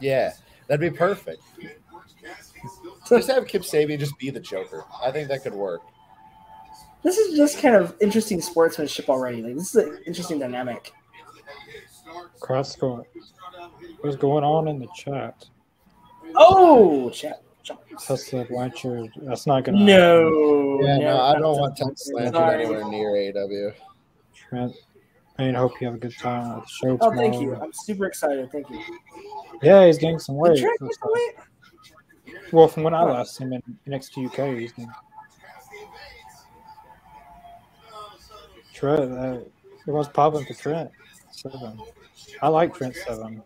[0.00, 0.32] Yeah,
[0.66, 1.40] that'd be perfect.
[3.08, 4.84] Just have Kip Sabian just be the Joker.
[5.02, 5.82] I think that could work.
[7.04, 9.40] This is just kind of interesting sportsmanship already.
[9.40, 10.92] Like this is an interesting dynamic.
[12.40, 13.04] Cross going.
[14.00, 15.46] What's going on in the chat?
[16.34, 17.42] Oh, chat.
[18.00, 19.10] Tessa Blanchard.
[19.22, 19.78] That's not gonna.
[19.78, 20.78] No.
[20.82, 22.62] Yeah, no, I don't want Ted Slanted Sorry.
[22.64, 23.72] anywhere near AW.
[24.34, 24.72] Trent.
[25.38, 27.16] I mean, hope you have a good time at the show Oh, tomorrow.
[27.16, 27.54] thank you.
[27.56, 28.50] I'm super excited.
[28.50, 28.80] Thank you.
[29.62, 30.60] Yeah, he's getting some Did weight.
[30.60, 32.42] Trent get the weight?
[32.52, 34.88] Well, from when I last seen him in NXT UK, he's been.
[38.72, 39.38] Trent, uh,
[39.86, 40.90] it was popping for Trent.
[41.32, 41.80] Seven.
[42.40, 43.42] I like Trent Seven.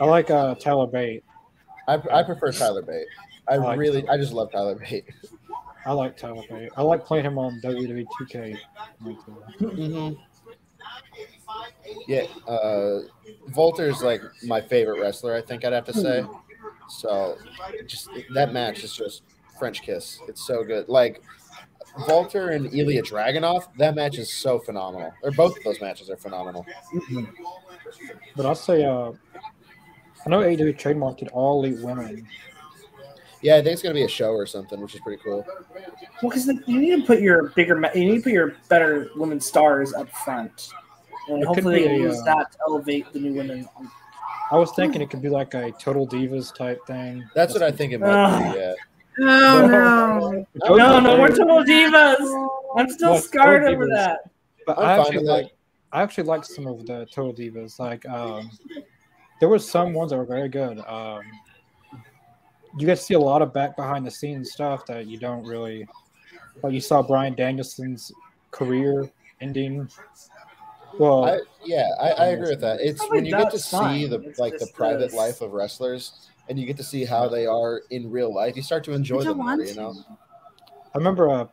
[0.00, 1.24] I like uh, Tyler Bate.
[1.88, 3.06] I, I prefer Tyler Bate.
[3.48, 5.06] I I like really, I just love Tyler Bate.
[5.86, 6.70] I like Tyler Bate.
[6.76, 8.56] I like playing him on WWE 2K.
[9.58, 10.10] hmm
[12.06, 13.00] Yeah, uh,
[13.50, 15.34] Walter's like my favorite wrestler.
[15.34, 16.24] I think I'd have to say.
[16.88, 17.36] So,
[17.86, 19.22] just that match is just
[19.58, 20.20] French kiss.
[20.28, 20.88] It's so good.
[20.88, 21.22] Like
[22.00, 23.68] Volter and Ilya Dragunov.
[23.78, 25.12] That match is so phenomenal.
[25.22, 26.66] Or both of those matches are phenomenal.
[28.36, 29.12] But I'll say, uh,
[30.26, 32.26] I know AEW trademarked it all elite women.
[33.40, 35.46] Yeah, I think it's gonna be a show or something, which is pretty cool.
[36.22, 39.40] Well, because you need to put your bigger, you need to put your better women
[39.40, 40.70] stars up front,
[41.28, 43.68] and It hopefully they use uh, that to elevate the new women.
[44.50, 47.24] I was thinking it could be like a Total Divas type thing.
[47.34, 48.58] That's what I think it might be.
[48.58, 48.74] Yeah.
[49.20, 50.76] Oh no.
[50.76, 52.48] No, no, we're total divas.
[52.76, 53.94] I'm still Well, scarred over Divas.
[53.96, 54.18] that.
[54.66, 55.32] But I'm I actually with that.
[55.32, 55.52] like
[55.92, 57.78] I actually like some of the Total Divas.
[57.78, 58.50] Like um,
[59.40, 60.78] there were some ones that were very good.
[60.86, 61.22] Um,
[62.78, 65.44] you get to see a lot of back behind the scenes stuff that you don't
[65.44, 65.86] really.
[66.62, 68.12] Like you saw Bryan Danielson's
[68.50, 69.10] career
[69.40, 69.88] ending.
[70.98, 72.80] Well, I, yeah, I, I agree with that.
[72.80, 75.14] It's when you get to that's see the It's like the private this.
[75.14, 78.56] life of wrestlers, and you get to see how they are in real life.
[78.56, 79.60] You start to enjoy them more.
[79.60, 79.94] You know.
[80.94, 81.46] I remember uh,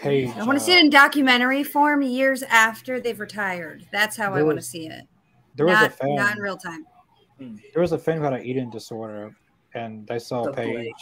[0.00, 0.30] Paige.
[0.36, 3.86] I want uh, to see it in documentary form years after they've retired.
[3.90, 5.08] That's how I want to see it.
[5.56, 6.14] There was not, a fan.
[6.14, 6.86] not in real time.
[7.42, 7.60] Mm.
[7.72, 9.34] There was a fan who had an eating disorder,
[9.74, 10.92] and they saw The Paige Blade.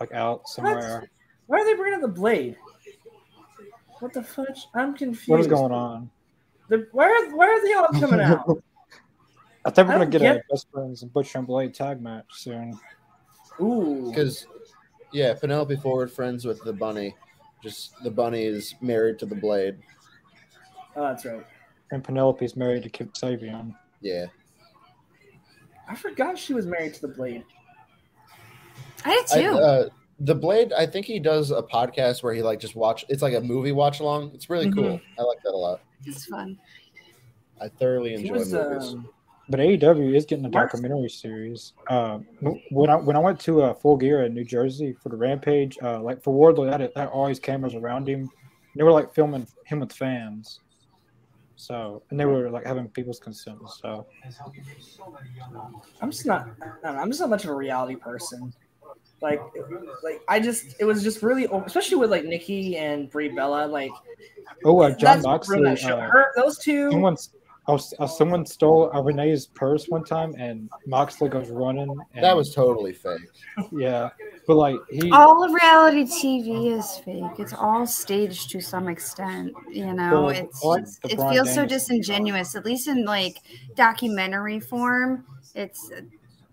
[0.00, 1.08] like out somewhere.
[1.46, 2.56] Why are they bringing up the blade?
[4.00, 4.66] What the fudge?
[4.74, 5.28] I'm confused.
[5.28, 6.10] What is going on?
[6.68, 8.46] The, where, where are they all coming out?
[9.64, 12.00] I think we're I gonna get, get- a best friends and Butcher and Blade tag
[12.00, 12.78] match soon.
[13.60, 14.06] Ooh.
[14.08, 14.46] Because,
[15.12, 17.14] yeah, Penelope Ford friends with the bunny.
[17.62, 19.76] Just the bunny is married to the blade.
[20.94, 21.44] Oh, that's right.
[21.90, 23.74] And Penelope's married to Kip Sabian.
[24.00, 24.26] Yeah.
[25.88, 27.44] I forgot she was married to the blade.
[29.04, 29.58] I did I, too.
[29.58, 29.88] uh,
[30.20, 33.04] the blade, I think he does a podcast where he like just watch.
[33.08, 34.32] It's like a movie watch along.
[34.34, 35.00] It's really cool.
[35.18, 35.80] I like that a lot.
[36.04, 36.58] it's fun.
[37.60, 38.92] I thoroughly He enjoy was, movies.
[38.94, 39.08] um,
[39.48, 41.72] But AEW is getting a Mark- documentary series.
[41.88, 42.18] Uh,
[42.70, 45.78] when I when I went to uh, Full Gear in New Jersey for the Rampage,
[45.82, 48.28] uh, like for Wardlow, they had, they had all these cameras around him.
[48.76, 50.60] They were like filming him with fans.
[51.58, 53.78] So and they were like having people's concerns.
[53.82, 54.06] So.
[56.00, 56.46] I'm just not.
[56.58, 58.52] Know, I'm just not much of a reality person.
[59.20, 59.40] Like,
[60.04, 63.66] like I just it was just really, especially with like Nikki and Brie Bella.
[63.66, 63.90] Like,
[64.64, 65.66] Oh, uh, Jon Moxley.
[65.66, 66.92] Uh, Her, those two.
[66.92, 67.30] someone's
[67.68, 71.94] oh, uh, someone stole uh, Renee's purse one time, and Moxley goes running.
[72.14, 73.20] And, That was totally fake.
[73.72, 74.10] yeah,
[74.46, 77.38] but like he All of reality TV is fake.
[77.38, 79.52] It's all staged to some extent.
[79.70, 82.56] You know, Well, it's what, just, it Bryan feels so disingenuous.
[82.56, 83.38] At least in like
[83.76, 85.90] documentary form, it's.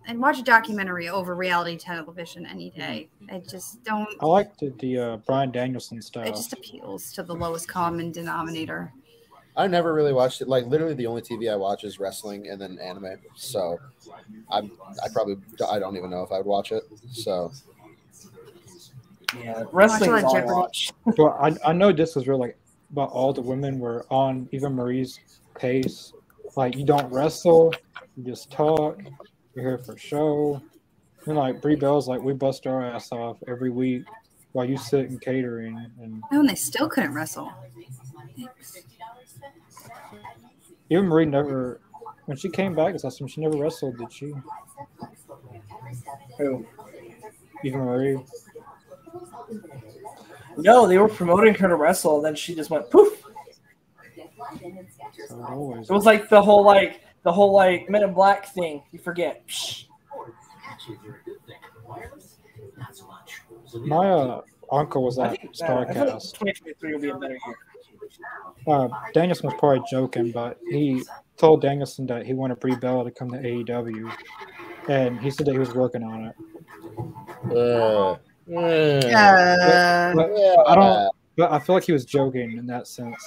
[0.08, 3.10] And watch a documentary over reality television any day.
[3.32, 4.08] I just don't.
[4.22, 6.28] I liked the, the uh, Bryan Danielson stuff.
[6.28, 8.94] It just appeals to the lowest common denominator.
[9.58, 10.48] I never really watched it.
[10.48, 13.18] Like literally, the only TV I watch is wrestling and then anime.
[13.36, 13.80] So,
[14.52, 14.72] I'm
[15.04, 15.38] I probably
[15.70, 16.84] I don't even know if I would watch it.
[17.12, 17.52] So
[19.42, 20.92] yeah, wrestling Watch is all I watch.
[21.18, 22.58] Well, I, I know this was real, like,
[22.92, 25.20] but all the women were on even Marie's
[25.60, 26.14] case.
[26.56, 27.74] Like, you don't wrestle,
[28.16, 29.02] you just talk,
[29.54, 30.62] you're here for show.
[31.26, 34.04] And like, Brie Bell's like, we bust our ass off every week
[34.54, 35.92] while you sit in catering.
[36.02, 37.52] And Oh, and they still couldn't wrestle.
[40.90, 41.82] Eva Marie never,
[42.26, 43.28] when she came back, it's awesome.
[43.28, 44.34] She never wrestled, did she?
[46.38, 46.66] Who?
[47.64, 48.20] Eva Marie.
[50.58, 53.24] No, they were promoting her to wrestle, and then she just went poof.
[55.30, 58.84] So it was like the whole like the whole like Men in Black thing.
[58.92, 59.46] You forget.
[59.48, 59.86] Psh.
[63.86, 66.34] my uh, uncle was I at think, uh, I feel like Starcast.
[66.34, 67.58] 2023 will be a better year.
[68.68, 71.04] Uh, Danielson was probably joking, but he
[71.38, 74.12] told Danielson that he wanted Brie Bella to come to AEW,
[74.90, 76.36] and he said that he was working on it.
[77.52, 78.12] uh,
[78.56, 79.08] uh,
[80.12, 80.56] Uh, But, yeah.
[80.68, 83.22] I don't- but I feel like he was joking in that sense.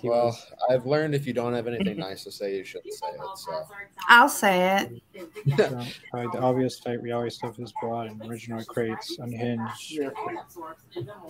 [0.00, 2.94] He Well, was, I've learned if you don't have anything nice to say, you shouldn't
[2.94, 3.38] say it.
[3.38, 3.66] So
[4.08, 5.02] I'll say it.
[5.44, 9.90] you know, like, the obvious fake reality stuff is broad and original creates unhinged.
[9.90, 10.10] Yeah.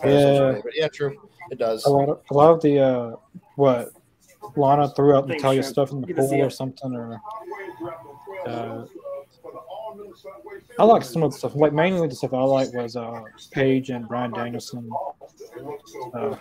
[0.05, 0.61] Yeah.
[0.75, 1.17] yeah, true.
[1.51, 1.85] It does.
[1.85, 3.17] A lot of a lot of the uh,
[3.57, 3.93] what
[4.57, 7.21] Lana threw out Natalya stuff in the Good to see pool or something, or
[8.47, 8.85] uh,
[10.79, 11.55] I like some of the stuff.
[11.55, 14.91] Like mainly the stuff I like was uh, Paige and Bryan Danielson.
[16.15, 16.37] Uh,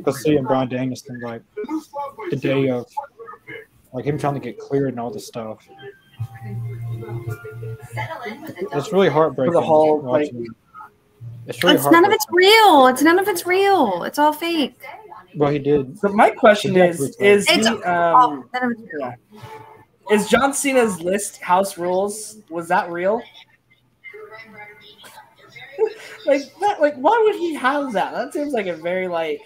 [0.00, 1.42] but seeing Bryan Danielson like
[2.30, 2.86] the day of
[3.92, 5.66] like him trying to get cleared and all this stuff.
[8.72, 9.52] It's really heartbreaking.
[9.52, 10.32] For the whole, like-
[11.46, 12.86] it's really It's none of it's real.
[12.86, 14.04] It's none of it's real.
[14.04, 14.80] It's all fake.
[15.34, 15.98] Well, he did.
[15.98, 18.76] So my question is: Is It's he, all, um, none
[20.10, 20.40] of it's real.
[20.40, 20.48] yeah.
[20.48, 22.38] is John Cena's list House Rules?
[22.50, 23.22] Was that real?
[26.26, 26.80] like that?
[26.80, 28.12] Like why would he have that?
[28.12, 29.40] That seems like a very like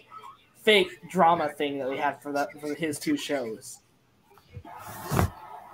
[0.63, 3.81] fake drama thing that we had for that for his two shows.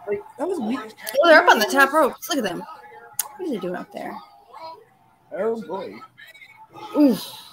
[0.06, 0.94] Like that was weird.
[1.22, 2.28] Oh, they're up on the top ropes.
[2.28, 2.62] Look at them.
[3.36, 4.16] What are they doing up there?
[5.32, 5.94] Oh boy.
[6.98, 7.49] Oof.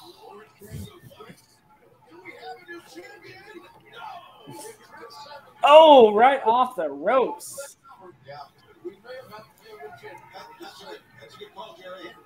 [5.64, 7.78] Oh, right off the ropes.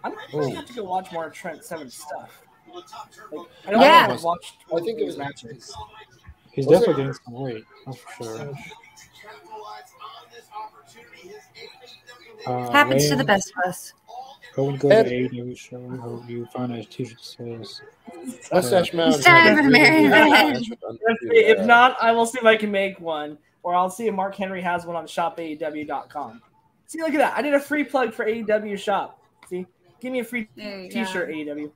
[0.04, 2.42] I'm gonna have to go watch more Trent Seven stuff.
[2.74, 2.86] Like,
[3.68, 4.08] I don't Yeah.
[4.08, 5.76] think I've watched I think it was- matches.
[6.52, 7.64] He's Was definitely it- getting some weight.
[7.86, 8.54] That's for sure.
[12.48, 13.94] Uh, Happens to the best of us.
[14.56, 15.80] Go and go Ed- to AEW show.
[15.80, 17.82] We hope you find a t-shirt that says.
[18.52, 19.16] Mustache Mountain.
[19.20, 20.56] It's time for the Merry Man.
[20.58, 24.14] If, if not, I will see if I can make one, or I'll see if
[24.14, 26.41] Mark Henry has one on shopaew.com.
[26.88, 27.38] See, look at that!
[27.38, 29.24] I did a free plug for AEW shop.
[29.49, 29.66] See,
[30.02, 31.30] give me a free T-shirt.
[31.30, 31.72] AEW.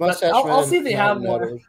[0.00, 1.40] Mustache I'll- I'll see if they have more.
[1.40, 1.60] noted.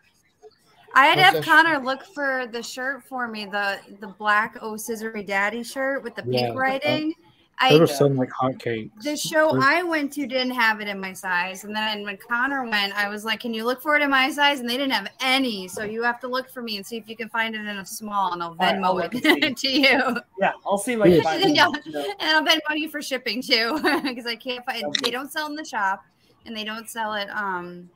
[0.96, 4.74] I had to have Connor look for the shirt for me, the the black Oh
[4.74, 7.10] Scissory Daddy shirt with the pink Yeah, writing.
[7.10, 7.29] They
[7.62, 8.90] I were selling like hotcakes.
[9.04, 12.16] the show They're- I went to didn't have it in my size, and then when
[12.18, 14.78] Connor went, I was like, "Can you look for it in my size?" And they
[14.78, 17.28] didn't have any, so you have to look for me and see if you can
[17.30, 19.70] find it in a small, and I'll All right, I'll Venmo look and it to
[19.70, 21.24] you, Yeah, I'll see if I can Yes.
[21.24, 21.68] find Yeah.
[22.02, 22.16] it.
[22.22, 24.84] I'll Venmo you for shipping too, because I can't find.
[25.04, 26.04] They don't sell in the shop,
[26.46, 27.90] and they don't sell it um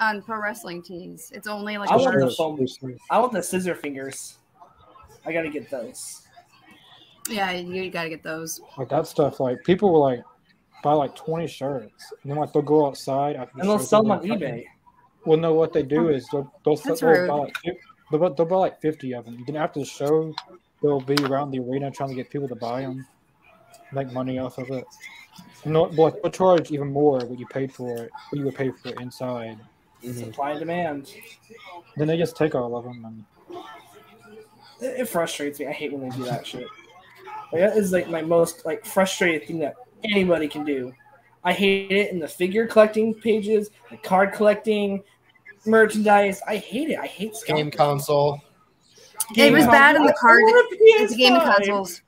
[0.00, 1.30] on pro wrestling tees.
[1.34, 2.36] It's only like I a want the merch.
[2.78, 2.98] foam.
[3.10, 4.38] I want the scissor fingers.
[5.26, 6.21] I gotta get those.
[7.28, 8.60] Yeah, you got to get those.
[8.76, 10.22] Like that stuff, like people will like
[10.82, 14.02] buy like twenty shirts, and then like they'll go outside after the And they'll sell
[14.02, 14.64] them on like, eBay.
[15.24, 17.28] Well, no, what they do is they'll they'll, That's they'll rude.
[17.28, 17.56] buy like
[18.10, 19.44] they'll, buy- they'll buy like fifty of them.
[19.46, 20.34] Then after the show,
[20.82, 23.06] they'll be around the arena trying to get people to buy them,
[23.92, 24.84] make money off of it.
[25.64, 28.70] Not but they'll charge even more what you paid for it, what you would pay
[28.70, 29.60] for it inside.
[30.02, 30.18] Mm-hmm.
[30.18, 31.14] Supply and demand.
[31.96, 33.24] Then they just take all of them and
[34.80, 35.68] It, it frustrates me.
[35.68, 36.66] I hate when they do that shit.
[37.52, 39.74] Like, that is like my most like frustrated thing that
[40.04, 40.92] anybody can do.
[41.44, 45.02] I hate it in the figure collecting pages, the card collecting,
[45.66, 46.40] merchandise.
[46.46, 46.98] I hate it.
[46.98, 47.70] I hate Game scalping.
[47.72, 48.40] console.
[49.36, 49.72] It was console.
[49.72, 51.54] bad in the card- It's game PS5.
[51.56, 52.02] consoles.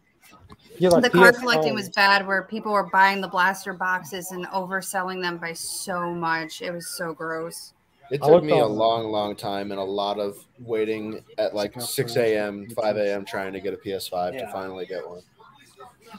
[0.78, 4.30] yeah, like the card PS5 collecting was bad where people were buying the blaster boxes
[4.32, 6.62] and overselling them by so much.
[6.62, 7.72] It was so gross.
[8.10, 12.16] It took me a long, long time and a lot of waiting at like 6
[12.16, 13.24] a.m., 5 a.m.
[13.24, 15.22] trying to get a PS5 to finally get one.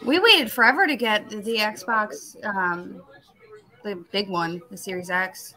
[0.03, 3.01] We waited forever to get the, the Xbox, um,
[3.83, 5.55] the big one, the Series X.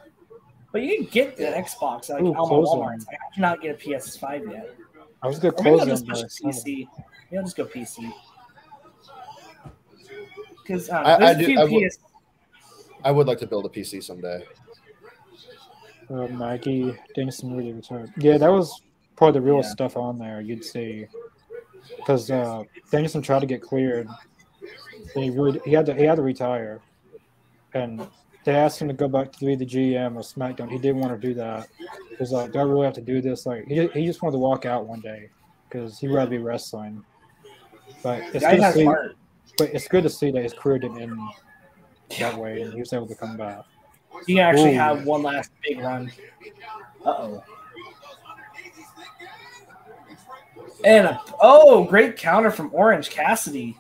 [0.72, 2.78] But you can get the Xbox like Ooh, on close Walmart.
[2.78, 3.01] one.
[3.11, 4.74] I cannot get a PS5 yet.
[5.22, 6.07] I was gonna Or maybe close I'll them.
[6.07, 6.64] just PC.
[6.66, 6.89] Maybe
[7.36, 8.12] I'll just go PC.
[10.62, 11.99] Because um, I- I there's a do- few I would- PS.
[13.05, 14.45] I would like to build a PC someday.
[16.11, 18.12] Uh, Maggie Danielson really retired.
[18.18, 18.82] Yeah, that was
[19.16, 19.70] probably the real Yeah.
[19.70, 20.41] stuff on there.
[20.41, 21.07] You'd see
[21.97, 24.09] because uh, Danielson tried to get cleared.
[25.14, 26.80] He really he had to he had to retire,
[27.74, 28.06] and
[28.44, 30.70] they asked him to go back to be the GM of SmackDown.
[30.70, 31.68] He didn't want to do that.
[32.11, 33.46] Because like, do I really have to do this?
[33.46, 35.28] Like he he just wanted to walk out one day
[35.68, 37.04] because he'd rather be wrestling.
[38.02, 38.84] But it's good to see.
[39.59, 41.18] But it's good to see that his career didn't end
[42.18, 43.64] that way, and he was able to come back.
[44.26, 44.78] He can actually Ooh.
[44.78, 46.11] have one last big run.
[47.04, 47.44] Uh oh.
[50.84, 53.76] And a, oh, great counter from Orange Cassidy.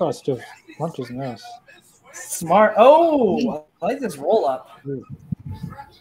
[0.00, 0.42] Oh, it's just
[0.78, 1.44] lunches nice.
[2.12, 2.74] Smart.
[2.76, 4.80] Oh, I like this roll up.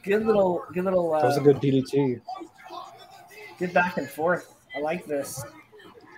[0.03, 1.13] Good little, good little.
[1.13, 2.21] Uh, That was a good DDT.
[3.59, 4.53] Good back and forth.
[4.75, 5.43] I like this.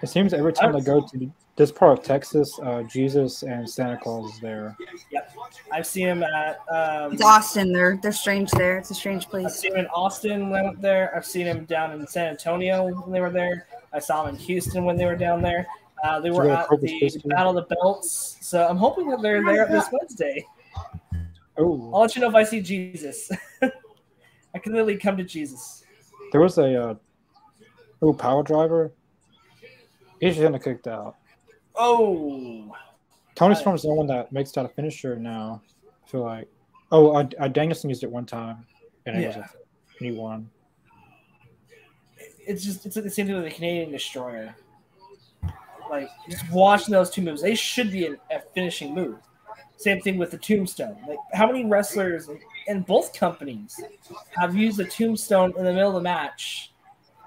[0.02, 3.98] It seems every time I go to this part of Texas, uh, Jesus and Santa
[3.98, 4.78] Claus is there.
[5.12, 5.36] Yep.
[5.74, 6.60] I've seen him at.
[6.72, 7.74] Um, It's Austin.
[7.74, 8.78] They're they're strange there.
[8.78, 9.46] It's a strange place.
[9.46, 11.14] I've seen him in Austin when I went there.
[11.16, 13.68] I've seen him down in San Antonio when they were there.
[13.92, 15.66] I saw him in Houston when they were down there.
[16.04, 19.10] Uh, they were you go to at the Battle of the Belts, so I'm hoping
[19.10, 20.46] that they're there this Wednesday.
[21.58, 23.30] Oh, I'll let you know if I see Jesus.
[23.62, 25.84] I can literally come to Jesus.
[26.32, 26.96] there was a uh,
[28.02, 28.94] oh power driver.
[30.22, 31.16] He's gonna kicked out.
[31.76, 32.76] Oh,
[33.36, 33.56] Tony.
[33.56, 35.62] Storm's the one that makes that a finisher now.
[36.06, 36.48] I feel like.
[36.92, 38.66] Oh, I, uh, Danielson used it one time,
[39.06, 39.44] and it was Yeah.
[39.44, 40.50] a, and he won.
[42.48, 44.56] it's just it's like the same thing with the Canadian Destroyer.
[45.90, 49.18] Like just watching those two moves, they should be an, a finishing move.
[49.78, 50.98] Same thing with the Tombstone.
[51.08, 53.80] Like how many wrestlers in, in both companies
[54.38, 56.72] have used the Tombstone in the middle of the match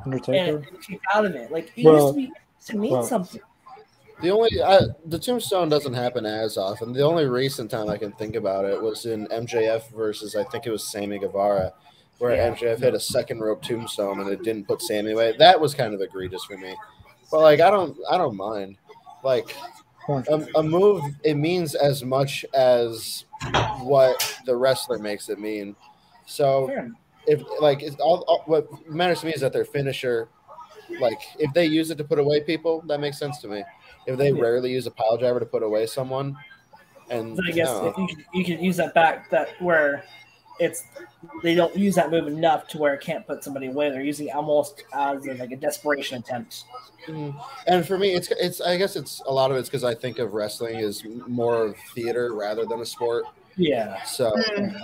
[0.05, 0.57] Undertaker.
[0.59, 1.51] and kicked out of it?
[1.51, 2.33] Like it Well- used to be
[2.67, 3.41] to mean well- something.
[4.21, 6.93] The only I, the tombstone doesn't happen as often.
[6.93, 10.65] The only recent time I can think about it was in MJF versus I think
[10.65, 11.73] it was Sammy Guevara,
[12.19, 12.55] where Yeah.
[12.55, 15.35] MJF hit a second rope tombstone and it didn't put Sammy away.
[15.39, 16.77] That was kind of egregious for me.
[17.33, 18.77] But like I don't I don't mind.
[19.25, 19.57] Like
[20.29, 23.25] a, a move it means as much as
[23.81, 25.75] what the wrestler makes it mean.
[26.27, 26.71] So
[27.27, 30.29] if like it's all, all what matters to me is that their finisher
[31.01, 33.65] like if they use it to put away people that makes sense to me
[34.07, 34.43] if they Yeah.
[34.43, 36.37] rarely use a pile driver to put away someone
[37.11, 37.87] and So I guess no.
[37.89, 40.05] if you could, you could use that back that where
[40.61, 40.85] it's
[41.43, 43.91] they don't use that move enough to where it can't put somebody away.
[43.91, 46.65] They're using it almost as a, like a desperation attempt.
[47.09, 47.35] Mhm.
[47.67, 50.21] and for me it's it's i guess it's a lot of it's because i think
[50.21, 53.25] of wrestling as more of theater rather than a sport
[53.57, 54.01] Yeah.
[54.05, 54.81] so Mm.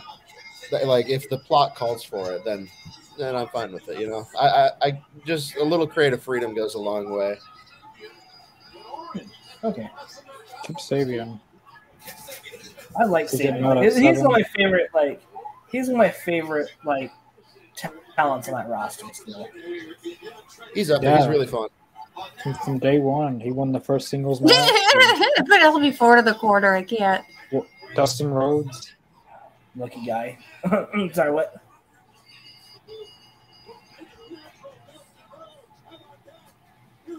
[0.85, 2.69] like if the plot calls for it then
[3.17, 6.57] then i'm fine with it you know i i, I just a little creative freedom
[6.57, 7.37] goes a long way
[9.63, 9.89] Okay.
[10.65, 11.41] Kip Sabian.
[12.99, 13.83] I like Is it Sabian.
[13.85, 14.89] He's he's one of my favorite.
[14.95, 15.21] Like
[15.71, 17.11] he's one of my favorite like
[17.77, 19.07] ta- talents on that roster.
[19.13, 19.49] Still.
[20.75, 21.17] He's up there.
[21.17, 21.69] He's really fun.
[22.43, 24.53] From, from day one, he won the first singles match.
[25.39, 26.75] Put LB four to the quarter.
[26.75, 27.25] I can't.
[27.95, 28.95] Dustin Rhodes.
[29.77, 30.39] Lucky guy.
[31.13, 31.63] Sorry, what?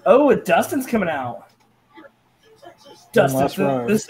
[0.06, 1.48] Oh, Dustin's coming out.
[3.14, 3.88] Dustin, last th- row.
[3.88, 4.08] this-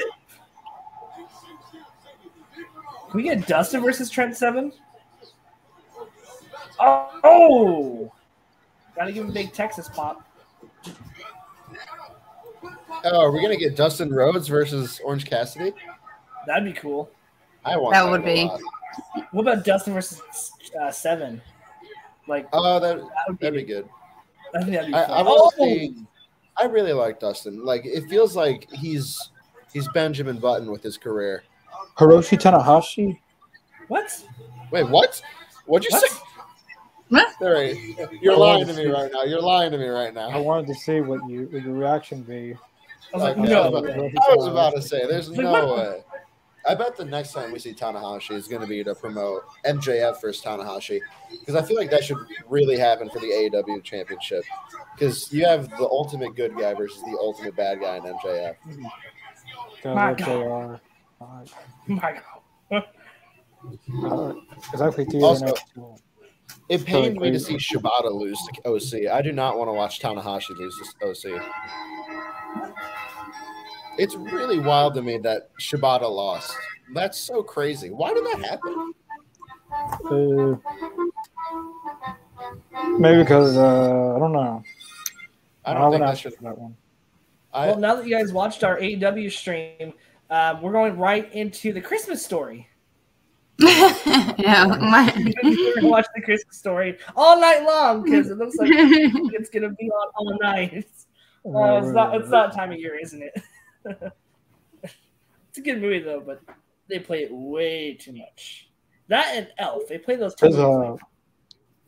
[3.09, 4.71] Can we get Dustin versus Trent Seven?
[6.79, 8.13] Oh, oh!
[8.95, 10.25] gotta give him a big Texas pop.
[13.05, 15.73] Oh, are we gonna get Dustin Rhodes versus Orange Cassidy?
[16.45, 17.09] That'd be cool.
[17.65, 18.45] I want That would a be.
[18.45, 18.59] lot.
[19.31, 20.21] What about Dustin versus
[20.79, 21.41] uh, Seven?
[22.27, 23.89] Like Oh, that that would that'd be, be good.
[24.55, 25.51] I think that'd be I- I oh!
[25.57, 25.95] see-
[26.57, 27.63] I really like Dustin.
[27.63, 29.31] Like it feels like he's
[29.71, 31.43] he's Benjamin Button with his career.
[31.97, 33.19] Hiroshi Tanahashi.
[33.87, 34.23] What?
[34.71, 35.21] Wait, what?
[35.65, 36.09] What'd you What?
[36.09, 36.17] say?
[37.09, 37.27] What?
[37.41, 37.75] All right.
[38.21, 39.23] You're I lying to me to- right now.
[39.23, 40.29] You're lying to me right now.
[40.29, 42.53] I wanted to see what you what your reaction be.
[42.53, 43.61] I was like, Okay, no.
[43.63, 43.99] I, was about.
[43.99, 45.77] I was about to say, there's Like, no what?
[45.77, 46.03] way.
[46.67, 50.21] I bet the next time we see Tanahashi is going to be to promote MJF
[50.21, 50.99] versus Tanahashi
[51.31, 52.17] because I feel like that should
[52.47, 54.43] really happen for the AEW championship
[54.93, 58.55] because you have the ultimate good guy versus the ultimate bad guy in MJF.
[59.81, 60.81] Go My with God.
[61.19, 61.25] JR.
[61.87, 62.19] My
[62.71, 62.83] God.
[64.03, 64.35] Alright.
[64.73, 65.53] Exactly two Also-
[66.69, 69.07] It pained me to see Shibata lose to OC.
[69.11, 71.41] I do not want to watch Tanahashi lose to OC.
[73.97, 76.55] It's really wild to me that Shibata lost.
[76.93, 77.89] That's so crazy.
[77.89, 78.93] Why did that happen?
[80.05, 80.55] Uh,
[82.97, 84.63] maybe because uh, I don't know.
[85.65, 86.33] I I don't think haven't that should.
[86.41, 86.75] that one.
[87.53, 89.93] I, Well, now that you guys watched our AEW stream,
[90.29, 92.67] um, we're going right into the Christmas story.
[93.59, 95.13] yeah, my,
[95.43, 99.71] we're gonna watch the Christmas story all night long because it looks like it's gonna
[99.71, 100.85] be on all night.
[101.45, 102.15] Uh, it's not.
[102.15, 103.43] It's that time of year, isn't it?
[104.83, 106.41] it's a good movie though, but
[106.87, 108.69] they play it way too much.
[109.09, 110.47] That and Elf, they play those two.
[110.47, 110.95] Is, uh,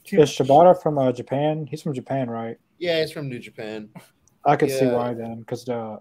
[0.06, 0.30] is.
[0.30, 1.68] Shibata from uh, Japan?
[1.70, 2.58] He's from Japan, right?
[2.80, 3.90] yeah, he's from New Japan.
[4.44, 6.00] I could see why then, because uh,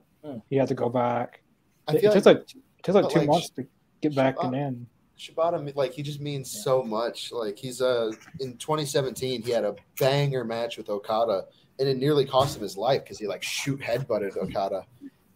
[0.49, 1.43] he had to go back.
[1.89, 3.67] I It, feel it like like it takes like two like, months to
[4.01, 4.87] get back and Shibata- in.
[5.19, 7.31] Shibata, like he just means so much.
[7.33, 11.45] Like he's uh in 2017, he had a banger match with Okada,
[11.79, 14.87] and it nearly cost him his life because he like shoot headbutted Okada,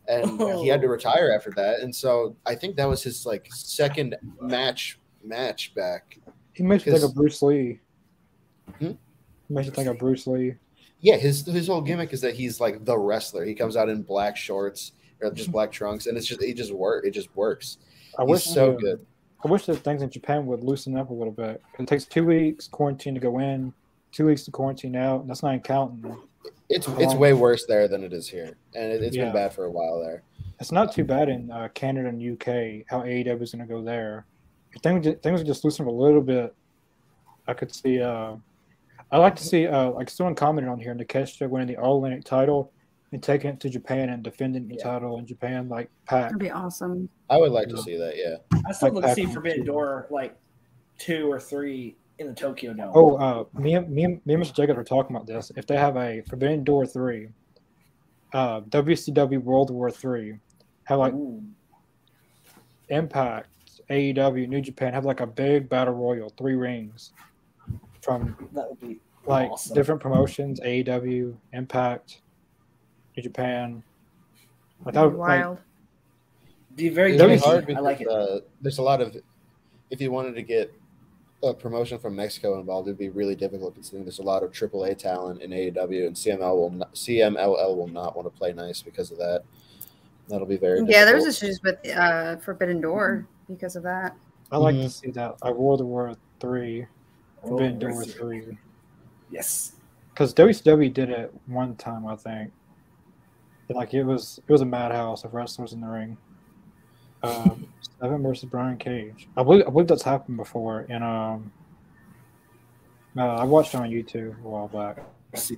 [0.09, 1.81] and he had to retire after that.
[1.81, 6.19] And so I think that was his like second match match back.
[6.55, 7.81] He makes 'Cause- of Bruce Lee.
[8.79, 8.93] Hmm?
[9.49, 10.55] He makes think of Bruce Lee.
[11.01, 13.45] Yeah, his his whole gimmick is that he's like the wrestler.
[13.45, 16.73] He comes out in black shorts or just black trunks, and it's just it just
[16.73, 17.05] work.
[17.07, 17.79] It just works.
[18.19, 19.07] I He's wish so uh, good.
[19.45, 21.61] I wish that things in Japan would loosen up a little bit.
[21.79, 23.73] It takes two weeks quarantine to go in,
[24.13, 25.21] two weeks to quarantine out.
[25.21, 26.17] and That's not even counting.
[26.71, 29.25] It's it's way worse there than it is here, and it, it's Yeah.
[29.27, 30.23] been bad for a while there.
[30.61, 33.83] It's not too bad in uh, Canada and UK how AEW is going to go
[33.83, 34.25] there.
[34.73, 36.55] If things things would just loosen up a little bit,
[37.47, 38.01] I could see.
[38.01, 38.37] Uh,
[39.13, 42.25] I like to see uh, like someone commented on here, Takeshita winning the All Atlantic
[42.25, 42.73] title
[43.15, 44.83] and taking it to Japan and defending the Yeah.
[44.83, 46.25] title in Japan, like Pac.
[46.25, 47.09] that'd be awesome.
[47.31, 48.17] I would like to see that.
[48.17, 48.39] Yeah.
[48.67, 49.67] I still like look to see Forbidden too.
[49.67, 50.37] Door like
[50.99, 52.91] two or three in the Tokyo Dome.
[52.93, 54.55] Oh, uh, me, and- me, and- me and Mr.
[54.57, 55.53] Jacob are talking about this.
[55.57, 57.29] If they have a Forbidden Door three,
[58.33, 60.39] uh, WCW World War three,
[60.85, 61.41] have like Ooh.
[62.89, 63.49] Impact,
[63.91, 67.13] AEW, New Japan have like a big battle royal, three rings,
[68.03, 69.75] from that would be like Awesome.
[69.75, 72.21] different promotions, AEW, Impact,
[73.17, 73.83] New Japan.
[74.85, 75.59] Like, that That'd be like, wild.
[76.77, 77.45] be very It'd be catchy.
[77.49, 78.09] hard I like it.
[78.09, 79.17] uh, there's a lot of.
[79.91, 80.73] If you wanted to get
[81.43, 84.97] a promotion from Mexico involved, it'd be really difficult considering there's a lot of AAA
[84.99, 89.11] talent in AEW, and CML will not, CMLL will not want to play nice because
[89.11, 89.43] of that.
[90.29, 90.81] That'll be very.
[90.87, 94.17] Yeah, there's issues with uh, Forbidden Door because of that.
[94.51, 94.83] I like Mhm.
[94.85, 95.37] to see that.
[95.45, 96.87] Like World War three,
[97.43, 98.59] Forbidden World Door three.
[99.31, 99.73] Yes.
[100.11, 102.53] because WCW did it one time, I think.
[103.69, 106.17] And, like it was, it was a madhouse of wrestlers in the ring.
[107.23, 107.69] Um,
[108.01, 109.29] Seven versus Brian Cage.
[109.37, 110.87] I believe, I believe that's happened before.
[110.89, 111.53] And um,
[113.17, 114.99] uh, I watched it on YouTube a while back.
[115.33, 115.57] Let's see.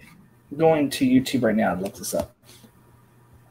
[0.56, 2.36] Going to YouTube right now to look this up.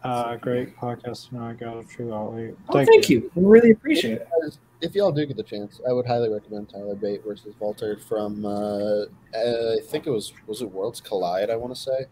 [0.05, 1.31] Uh, great podcast.
[1.31, 2.53] No, I got a true outlet.
[2.69, 3.31] Oh, thank, you.
[3.33, 4.27] We really appreciate it.
[4.79, 8.45] If y'all do get the chance, I would highly recommend Tyler Bate versus Walter from.
[8.45, 11.49] Uh, I think it was was it Worlds Collide.
[11.49, 12.05] I want to say.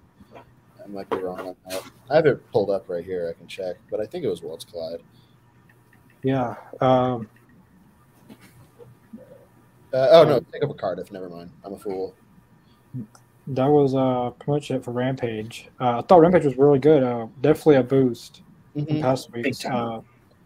[0.84, 1.81] I might be wrong on that.
[2.09, 3.29] I have it pulled up right here.
[3.34, 5.01] I can check, but I think it was Worlds Collide.
[6.23, 6.55] Yeah.
[6.81, 7.29] Um,
[9.93, 11.11] Uh, oh no, pick up a Cardiff.
[11.11, 11.51] Never mind.
[11.63, 12.15] I'm a fool.
[13.47, 15.69] That was uh pretty much it for Rampage.
[15.79, 17.03] Uh, I thought Rampage was really good.
[17.03, 18.41] Uh, definitely a boost
[18.75, 19.01] in Mhm.
[19.01, 19.63] past weeks.
[19.65, 19.99] Uh,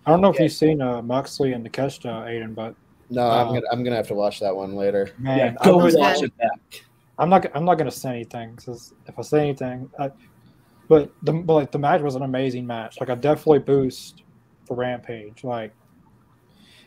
[0.05, 2.75] I don't know if you've seen uh, Moxley and Takeshita, Aiden, but
[3.09, 5.11] No, I'm Uh, gonna I'm gonna have to watch that one later.
[5.17, 6.83] man, yeah, go watch it back.
[7.17, 7.47] I'm not.
[7.55, 10.11] I'm not gonna say anything because if I say anything, I,
[10.87, 12.97] but the but like the match was an amazing match.
[12.99, 14.23] Like I definitely boost
[14.67, 15.43] for Rampage.
[15.43, 15.73] Like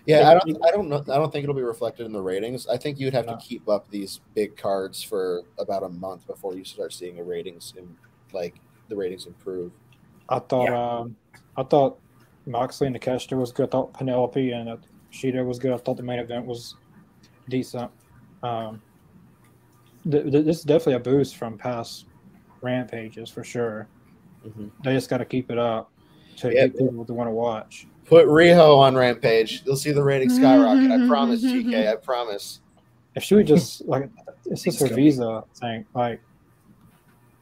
[0.06, 2.20] Yeah, Yeah, I don't I don't know I don't think it'll be reflected in the
[2.20, 2.66] ratings.
[2.68, 3.32] I think you'd have No.
[3.32, 7.24] to keep up these big cards for about a month before you start seeing a
[7.24, 7.88] ratings in
[8.32, 9.72] like the ratings improve.
[10.28, 11.16] I thought, um,
[11.56, 11.98] I thought
[12.46, 13.66] Moxley and Takeshita was good.
[13.68, 14.76] I thought Penelope and uh,
[15.12, 15.72] Shida was good.
[15.72, 16.76] I thought the main event was
[17.48, 17.90] decent.
[18.42, 18.80] Um,
[20.08, 22.06] th- th- this is definitely a boost from past
[22.62, 23.88] Rampages for sure.
[24.46, 24.70] Mhm.
[24.84, 25.90] They just got to keep it up
[26.36, 26.66] to Yeah.
[26.68, 27.86] get people to want to watch.
[28.06, 29.62] Put Riho on Rampage.
[29.64, 30.90] You'll see the ratings skyrocket.
[30.90, 31.74] I mm-hmm, promise, mm-hmm, TK.
[31.74, 31.88] Mm-hmm.
[31.92, 32.60] I promise.
[33.14, 34.10] If she would just like,
[34.46, 35.84] it's just her visa thing.
[35.94, 36.20] Like,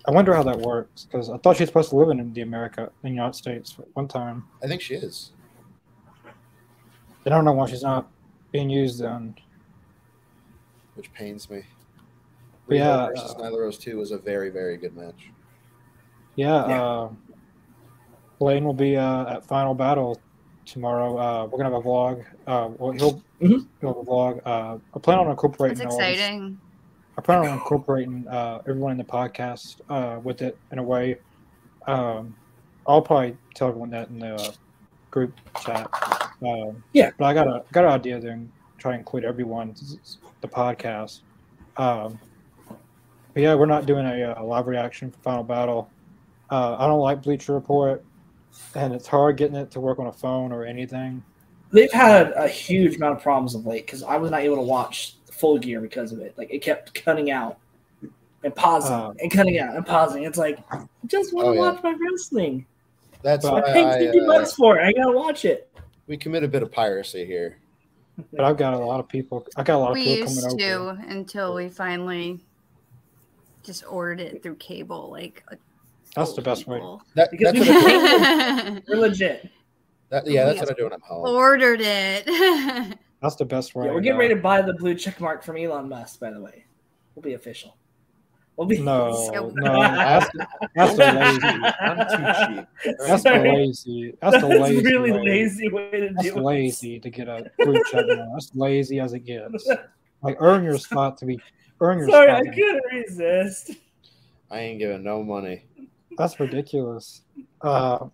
[0.06, 2.40] I wonder how that works because I thought she was supposed to live in the
[2.42, 4.44] America, in the United States, at one time.
[4.62, 5.32] I think she is.
[7.26, 8.09] I don't know why she's not
[8.52, 9.34] being used then.
[10.94, 11.62] which pains me.
[12.69, 15.31] But Riho yeah, versus uh, Nyla Rose 2 was a very, very good match.
[16.37, 16.83] Yeah, Yeah.
[16.85, 17.11] Uh,
[18.39, 20.21] Blaine will be uh, at Final Battle
[20.64, 21.19] tomorrow.
[21.19, 22.25] Uh, we're gonna have a vlog.
[22.47, 23.66] Uh, well, he'll, Mhm.
[23.81, 24.41] he'll have a vlog.
[24.47, 25.79] Uh, I plan on incorporating.
[25.79, 26.61] That's exciting.
[27.16, 31.16] I plan on incorporating uh, everyone in the podcast uh, with it in a way.
[31.89, 32.37] Um,
[32.87, 34.53] I'll probably tell everyone that in the uh,
[35.11, 35.33] group
[35.64, 35.91] chat.
[36.47, 37.11] Um, Yeah.
[37.19, 38.47] but I got a got an idea to
[38.77, 39.75] try and include everyone
[40.43, 41.23] the podcast.
[41.77, 42.21] Um,
[43.39, 45.89] but yeah, we're not doing a, uh live reaction for Final Battle.
[46.51, 48.05] Uh, I don't like Bleacher Report,
[48.74, 51.22] and it's hard getting it to work on a phone or anything.
[51.70, 54.62] They've had a huge amount of problems of late because I was not able to
[54.62, 56.36] watch full gear because of it.
[56.36, 57.59] Like it kept cutting out
[58.43, 60.24] and pausing Uh, and cutting out and pausing.
[60.24, 61.70] It's like I just want Oh, to yeah.
[61.70, 62.66] watch my wrestling.
[63.22, 64.84] That's But why I paid I, fifty uh, bucks for it.
[64.84, 65.70] I gotta watch it.
[66.09, 67.59] we commit a bit of piracy here.
[68.32, 69.47] But I've got a lot of people.
[69.57, 71.03] I got a lot of We people used coming to over.
[71.07, 72.41] until we finally
[73.69, 75.11] just ordered it through cable.
[75.11, 75.45] Like
[76.16, 76.81] That's the best way.
[77.14, 79.49] That, Because that's we what We're legit.
[80.09, 81.29] that, yeah, that's what I do when I'm home.
[81.29, 82.99] Ordered it.
[83.21, 83.87] That's the best way.
[83.87, 86.21] Yeah, we're getting ready to buy the blue check mark from Elon Musk.
[86.21, 86.64] By the way,
[87.16, 87.77] we'll be official.
[88.57, 90.31] We'll be No, So- no, that's,
[90.77, 91.75] that's the lazy.
[91.81, 92.97] I'm too cheap.
[93.01, 94.14] That's the lazy.
[94.23, 94.83] That's the lazy.
[94.85, 95.25] really way.
[95.25, 96.43] lazy way to That's do it.
[96.45, 98.29] lazy to get a blue check mark.
[98.35, 99.69] That's lazy as it gets.
[100.23, 101.41] Like earn your spot to be
[101.81, 103.72] earn your Sorry, I couldn't resist.
[104.51, 105.64] I ain't giving no money.
[106.16, 107.22] That's ridiculous.
[107.61, 108.07] Uh,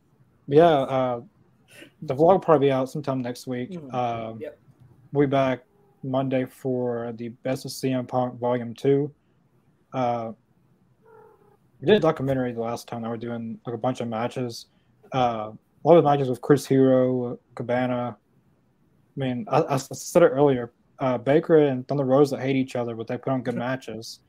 [0.47, 0.67] yeah.
[0.69, 1.21] Uh,
[2.03, 3.71] the vlog will probably be out sometime next week.
[3.71, 3.93] Mhm.
[3.95, 4.59] Um, Yep.
[5.12, 5.65] We'll be back
[6.03, 9.12] Monday for the Best of CM Punk Volume Two.
[9.93, 10.33] Uh,
[11.81, 13.03] we did a documentary the last time.
[13.03, 14.67] that we're doing like a bunch of matches.
[15.15, 18.17] Uh, a lot of matches with Chris Hero, Cabana.
[19.17, 20.72] I mean, I, I said it earlier.
[20.99, 24.21] Uh, Baker and Thunder Rosa hate each other, but they put on good matches.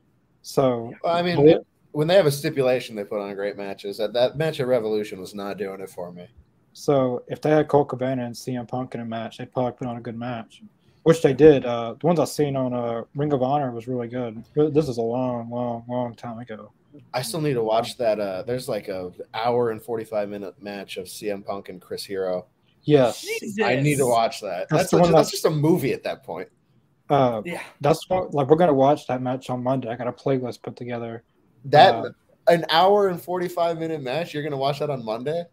[0.42, 3.56] So Well, I mean, Well, it- when they have a stipulation, they put on great
[3.56, 3.98] matches.
[3.98, 6.28] That that match at Revolution was not doing it for me.
[6.74, 9.88] So if they had Colt Cabana and CM Punk in a match, they'd probably put
[9.88, 10.62] on a good match,
[11.04, 11.64] which they did.
[11.66, 14.44] Uh, the ones I've seen on uh, Ring of Honor was really good.
[14.56, 16.72] This is a long, long, long time ago.
[17.14, 18.20] I still need to watch that.
[18.20, 22.04] Uh, there's like a hour and forty five minute match of CM Punk and Chris
[22.04, 22.46] Hero.
[22.84, 23.56] Yes, Jesus.
[23.64, 24.68] I need to watch that.
[24.70, 26.50] That's That's the a- one that's that- just a movie at that point.
[27.10, 27.62] Uh, Yeah.
[27.82, 29.90] that's what, like we're gonna watch that match on Monday.
[29.90, 31.24] I got a playlist put together.
[31.66, 32.10] That Uh,
[32.48, 34.34] an hour and forty five minute match.
[34.34, 35.44] You're gonna watch that on Monday?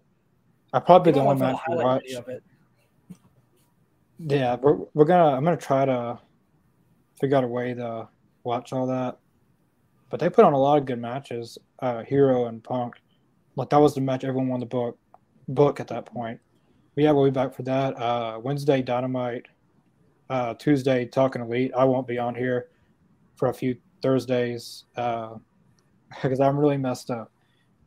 [0.73, 2.12] I probably the don't only want match the we watch.
[2.12, 2.43] of it.
[4.19, 5.37] Yeah, we're, we're gonna.
[5.37, 6.19] I'm gonna try to
[7.20, 8.09] figure out a way to
[8.45, 9.19] watch all that.
[10.11, 11.59] But they put on a lot of good matches.
[11.79, 12.95] Uh, Hero and Punk,
[13.57, 14.99] like that was the match everyone wanted to book,
[15.49, 16.39] book at that point.
[16.95, 17.97] But yeah, we'll be back for that.
[17.99, 19.47] Uh, Wednesday Dynamite,
[20.32, 21.72] uh, Tuesday Talking Elite.
[21.76, 22.68] I won't be on here
[23.36, 25.34] for a few Thursdays uh,
[26.22, 27.30] because I'm really messed up.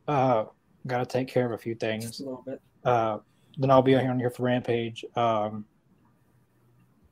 [0.06, 0.44] Uh,
[0.86, 2.04] Got to take care of a few things.
[2.04, 2.60] Just a little bit.
[2.84, 3.18] Uh,
[3.58, 5.04] then I'll be on here for Rampage.
[5.16, 5.64] Um,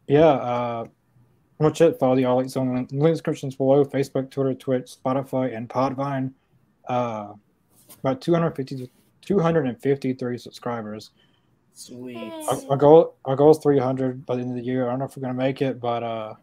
[0.06, 0.84] yeah, uh,
[1.58, 1.98] much it.
[1.98, 6.32] Follow the All Elite Zone link descriptions below Facebook, Twitter, Twitch, Spotify, and Podvine.
[6.86, 7.32] Uh,
[7.98, 8.88] about 250,
[9.22, 11.10] 253 subscribers.
[11.74, 12.16] Sweet.
[12.16, 14.86] Our, our goal, our goal is 300 by the end of the year.
[14.86, 16.34] I don't know if we're gonna make it, but uh,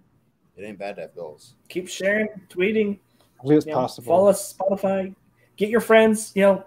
[0.57, 1.55] It ain't bad to have goals.
[1.69, 2.99] Keep sharing, tweeting.
[3.39, 4.07] I believe it's you know, possible.
[4.07, 5.15] Follow us Spotify.
[5.55, 6.31] Get your friends.
[6.35, 6.65] You know,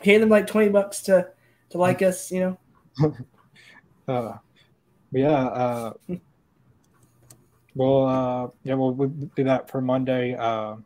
[0.00, 1.28] pay them like twenty bucks to
[1.70, 2.30] to like us.
[2.30, 2.58] You
[3.00, 3.16] know,
[4.08, 4.38] Uh,
[5.10, 5.92] yeah, uh,
[7.76, 10.34] Well, uh, yeah, we'll, we'll do that for Monday.
[10.34, 10.76] Uh,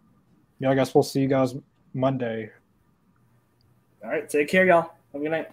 [0.58, 1.54] yeah, I guess we'll see you guys
[1.94, 2.50] Monday.
[4.02, 4.90] All right, take care, y'all.
[5.12, 5.50] Have a good night.